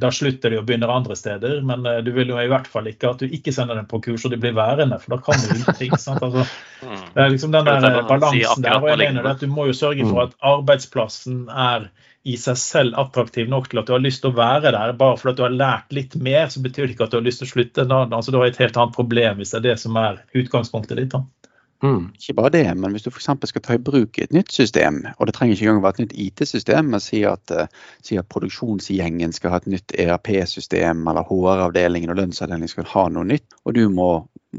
[0.00, 2.88] da slutter de og begynner andre steder, men eh, du vil jo i hvert fall
[2.90, 5.40] ikke at du ikke sender dem på kurs og de blir værende, for da kan
[5.40, 5.96] du ingenting.
[6.00, 6.22] sant?
[6.22, 6.46] Altså,
[6.82, 7.02] mm.
[7.14, 8.78] det er liksom den der balansen der.
[8.78, 10.24] og jeg mener at Du må jo sørge for mm.
[10.26, 11.90] at arbeidsplassen er
[12.22, 14.92] i seg selv attraktiv nok til at du har lyst til å være der.
[14.98, 17.42] Bare fordi du har lært litt mer, så betyr det ikke at du har lyst
[17.42, 17.86] til å slutte.
[17.90, 21.16] Altså, du har et helt annet problem hvis det er det som er utgangspunktet ditt.
[21.16, 21.24] da.
[21.82, 22.12] Mm.
[22.14, 23.28] Ikke bare det, men hvis du f.eks.
[23.50, 26.12] skal ta i bruk et nytt system, og det trenger ikke engang være et nytt
[26.24, 27.66] IT-system, men si at, uh,
[28.06, 33.26] si at, produksjonsgjengen skal ha et nytt ERP-system, eller HR-avdelingen og lønnsavdelingen skal ha noe
[33.32, 34.08] nytt, og du må,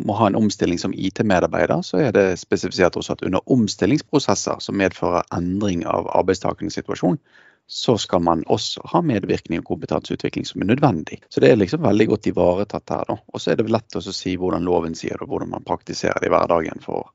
[0.03, 4.80] må ha en omstilling som IT-medarbeider, så er det spesifisert også at under omstillingsprosesser som
[4.84, 7.21] medfører endring av arbeidstakernes situasjon,
[7.68, 11.22] så skal man også ha medvirkning og kompetanseutvikling som er nødvendig.
[11.30, 13.05] Så det er liksom veldig godt ivaretatt her.
[13.07, 13.18] da.
[13.34, 16.20] Og så er det lett å si hvordan loven sier det, og hvordan man praktiserer
[16.22, 16.84] det i hverdagen.
[16.84, 17.07] For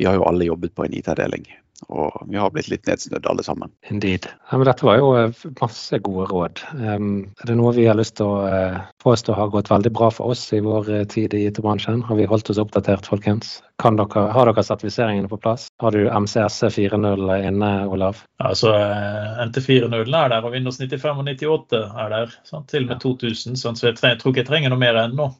[0.00, 1.46] vi har jo alle jobbet på en IT-avdeling
[1.88, 3.72] Og vi har blitt litt nedsnødd alle sammen.
[3.90, 4.28] Indeed.
[4.50, 6.62] Ja, men dette var jo eh, masse gode råd.
[6.76, 7.10] Um,
[7.40, 10.34] er det noe vi har lyst til å uh, påstå har gått veldig bra for
[10.34, 12.04] oss i vår uh, tid i IT-bransjen?
[12.08, 13.58] Har vi holdt oss oppdatert, folkens?
[13.80, 15.70] Dere, har dere sertifiseringene på plass?
[15.80, 18.24] Har du MCS 4.0 inne, Olav?
[18.44, 18.74] Altså,
[19.46, 22.34] NT 4.0 er der, og Windows 95 og 98 er der.
[22.44, 22.68] Sant?
[22.68, 25.30] Til og med 2000, sånn, så jeg, jeg tror ikke jeg trenger noe mer ennå.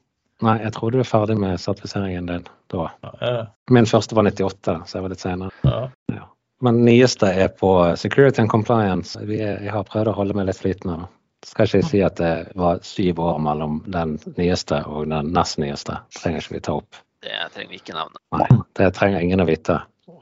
[0.40, 2.86] Nei, jeg tror du er ferdig med sertifiseringen din da.
[3.20, 3.32] Ja,
[3.70, 5.50] Min første var 98, så jeg var litt senere.
[5.66, 5.80] Ja.
[6.14, 6.26] Ja.
[6.64, 9.20] Men nyeste er på security and compliance.
[9.24, 11.08] Vi er, jeg har prøvd å holde meg litt flytende.
[11.46, 15.96] Skal ikke si at det var syv år mellom den nyeste og den nest nyeste.
[16.18, 17.00] Trenger ikke vi ta opp.
[17.24, 18.20] Det trenger vi ikke nevne.
[18.36, 19.80] Nei, det trenger ingen å vite.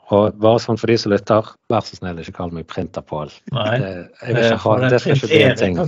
[0.08, 3.32] Og bare sånn for de som lytter, vær så snill, ikke kall meg Printer-Pål.
[3.52, 3.88] Det,
[4.22, 5.80] jeg vil ikke ha, det skal ikke bli en ting.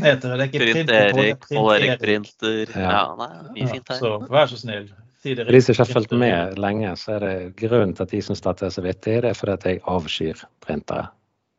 [0.56, 4.02] Print-Erik, Pål-Erik Printer Ja, nei, mye fint her.
[4.02, 4.90] Så vær så snill.
[5.20, 8.20] Si de som ikke har fulgt med lenge, så er det grunnen til at de
[8.24, 11.08] syns dette er så vittig, det er fordi at jeg avskyr printere.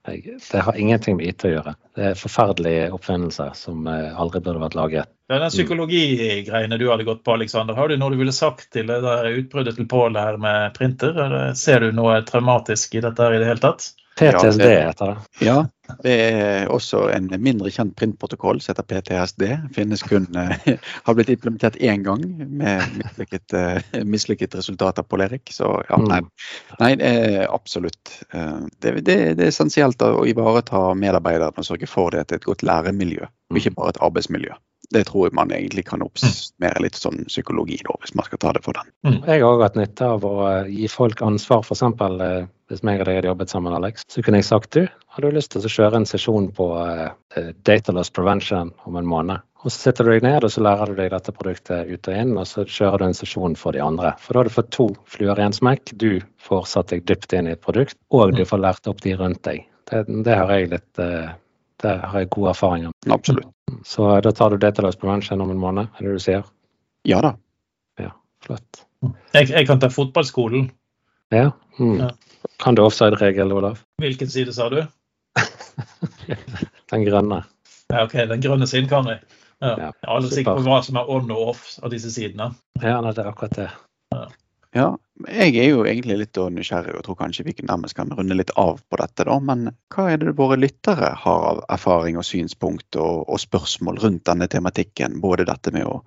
[0.06, 1.74] Det har ingenting med IT å gjøre.
[1.96, 5.12] Det er forferdelige oppfinnelser som eh, aldri burde vært laget.
[5.30, 8.98] Den psykologigreiene du hadde gått på, Alexander, har du noe du ville sagt til det
[9.06, 11.22] der utbruddet til Pål her med printer?
[11.56, 13.92] Ser du noe traumatisk i dette her i det hele tatt?
[14.22, 15.46] PTSD heter det.
[15.46, 15.58] Ja,
[16.06, 19.44] det er også en mindre kjent printprotokoll som heter PTSD.
[19.76, 20.54] Finnes kun, uh,
[21.08, 25.52] har blitt implementert én gang med mislykket, resultat mislykket resultater på Lerik.
[25.52, 26.10] Så ja, mm.
[26.14, 26.22] nei,
[26.80, 26.92] nei
[27.48, 28.18] absolutt.
[28.34, 32.50] Uh, det, det, det, er essensielt å ivareta medarbeiderne og sørge for det til et
[32.52, 34.56] godt læremiljø, og ikke bare et arbeidsmiljø
[34.92, 38.56] det tror jeg man egentlig kan oppsummere litt sånn psykologi, da, hvis man skal ta
[38.56, 38.90] det for den.
[39.08, 39.20] Mm.
[39.28, 41.84] Jeg har òg hatt nytte av å eh, gi folk ansvar, f.eks.
[41.84, 45.26] Eh, hvis meg og deg hadde jobbet sammen, Alex, så kunne jeg sagt du, har
[45.26, 47.10] du lyst til å kjøre en sesjon på uh,
[47.68, 49.44] data loss prevention om en måned?
[49.62, 52.16] Og så sitter du deg ned og så lærer du deg dette produktet ut og
[52.18, 54.16] inn, og så kjører du en sesjon for de andre.
[54.24, 55.92] For da har du fått to fluer i en smekk.
[56.00, 59.18] Du får satt deg dypt inn i et produkt, og du får lært opp de
[59.20, 59.68] rundt deg.
[59.92, 61.36] Det, det har jeg litt uh,
[61.82, 63.14] det har jeg gode erfaringer med.
[63.14, 63.48] Absolutt.
[63.88, 66.46] Så da tar du Dataless Prevention om en måned, er det du sier?
[67.08, 67.36] Ja da.
[68.00, 68.12] Ja,
[68.46, 68.84] flott.
[69.34, 70.70] Jeg, jeg kan ta fotballskolen.
[71.34, 71.52] Ja.
[71.80, 71.98] Mm.
[72.04, 72.12] ja.
[72.62, 73.80] Kan du offside-regel, Olav?
[74.02, 74.84] Hvilken side sa du?
[76.92, 77.44] den grønne.
[77.90, 79.24] Ja, OK, den grønne siden kan jeg.
[79.62, 79.72] Ja.
[79.72, 79.90] ja.
[79.90, 82.52] Jeg er aldri sikker på hva som er on og off av disse sidene.
[82.82, 83.70] Ja, det er akkurat det.
[84.78, 84.92] Ja.
[85.30, 88.82] Jeg er jo egentlig litt nysgjerrig og tror kanskje vi nærmest kan runde litt av
[88.90, 89.26] på dette.
[89.28, 94.02] da, Men hva er det våre lyttere har av erfaring og synspunkt og, og spørsmål
[94.04, 95.20] rundt denne tematikken?
[95.22, 96.02] Både dette med å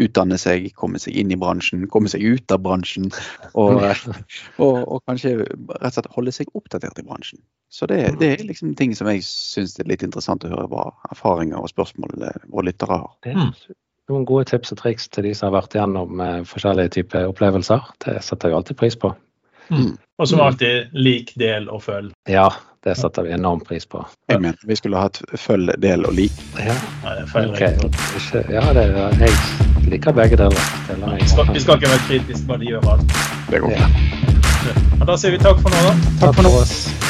[0.00, 3.10] utdanne seg, komme seg inn i bransjen, komme seg ut av bransjen.
[3.52, 3.82] Og,
[4.64, 7.42] og, og kanskje rett og slett holde seg oppdatert i bransjen.
[7.72, 10.90] Så det, det er liksom ting som jeg syns er litt interessant å høre hva
[11.10, 13.16] erfaringer og spørsmål våre lyttere har.
[13.26, 13.74] Mm
[14.10, 17.86] noen gode tips og triks til de som har vært igjennom eh, forskjellige typer opplevelser.
[18.04, 19.14] Det setter vi alltid pris på.
[19.70, 19.94] Mm.
[20.20, 22.12] Og som alltid, lik, del og følg.
[22.28, 22.50] Ja,
[22.84, 24.02] det setter vi enorm pris på.
[24.28, 26.36] Jeg mener vi skulle hatt følg, del og lik.
[26.60, 26.76] Ja,
[27.08, 27.72] er okay.
[28.52, 28.84] ja det,
[29.22, 30.68] jeg liker begge deler.
[31.16, 33.18] Vi skal, vi skal, ikke være kritiske, bare de gjør alt.
[33.50, 33.72] Det går.
[33.72, 33.88] bra.
[35.00, 35.96] Ja, da sier vi takk for nå, da.
[35.96, 36.54] Takk, takk for nå.
[36.60, 37.03] oss.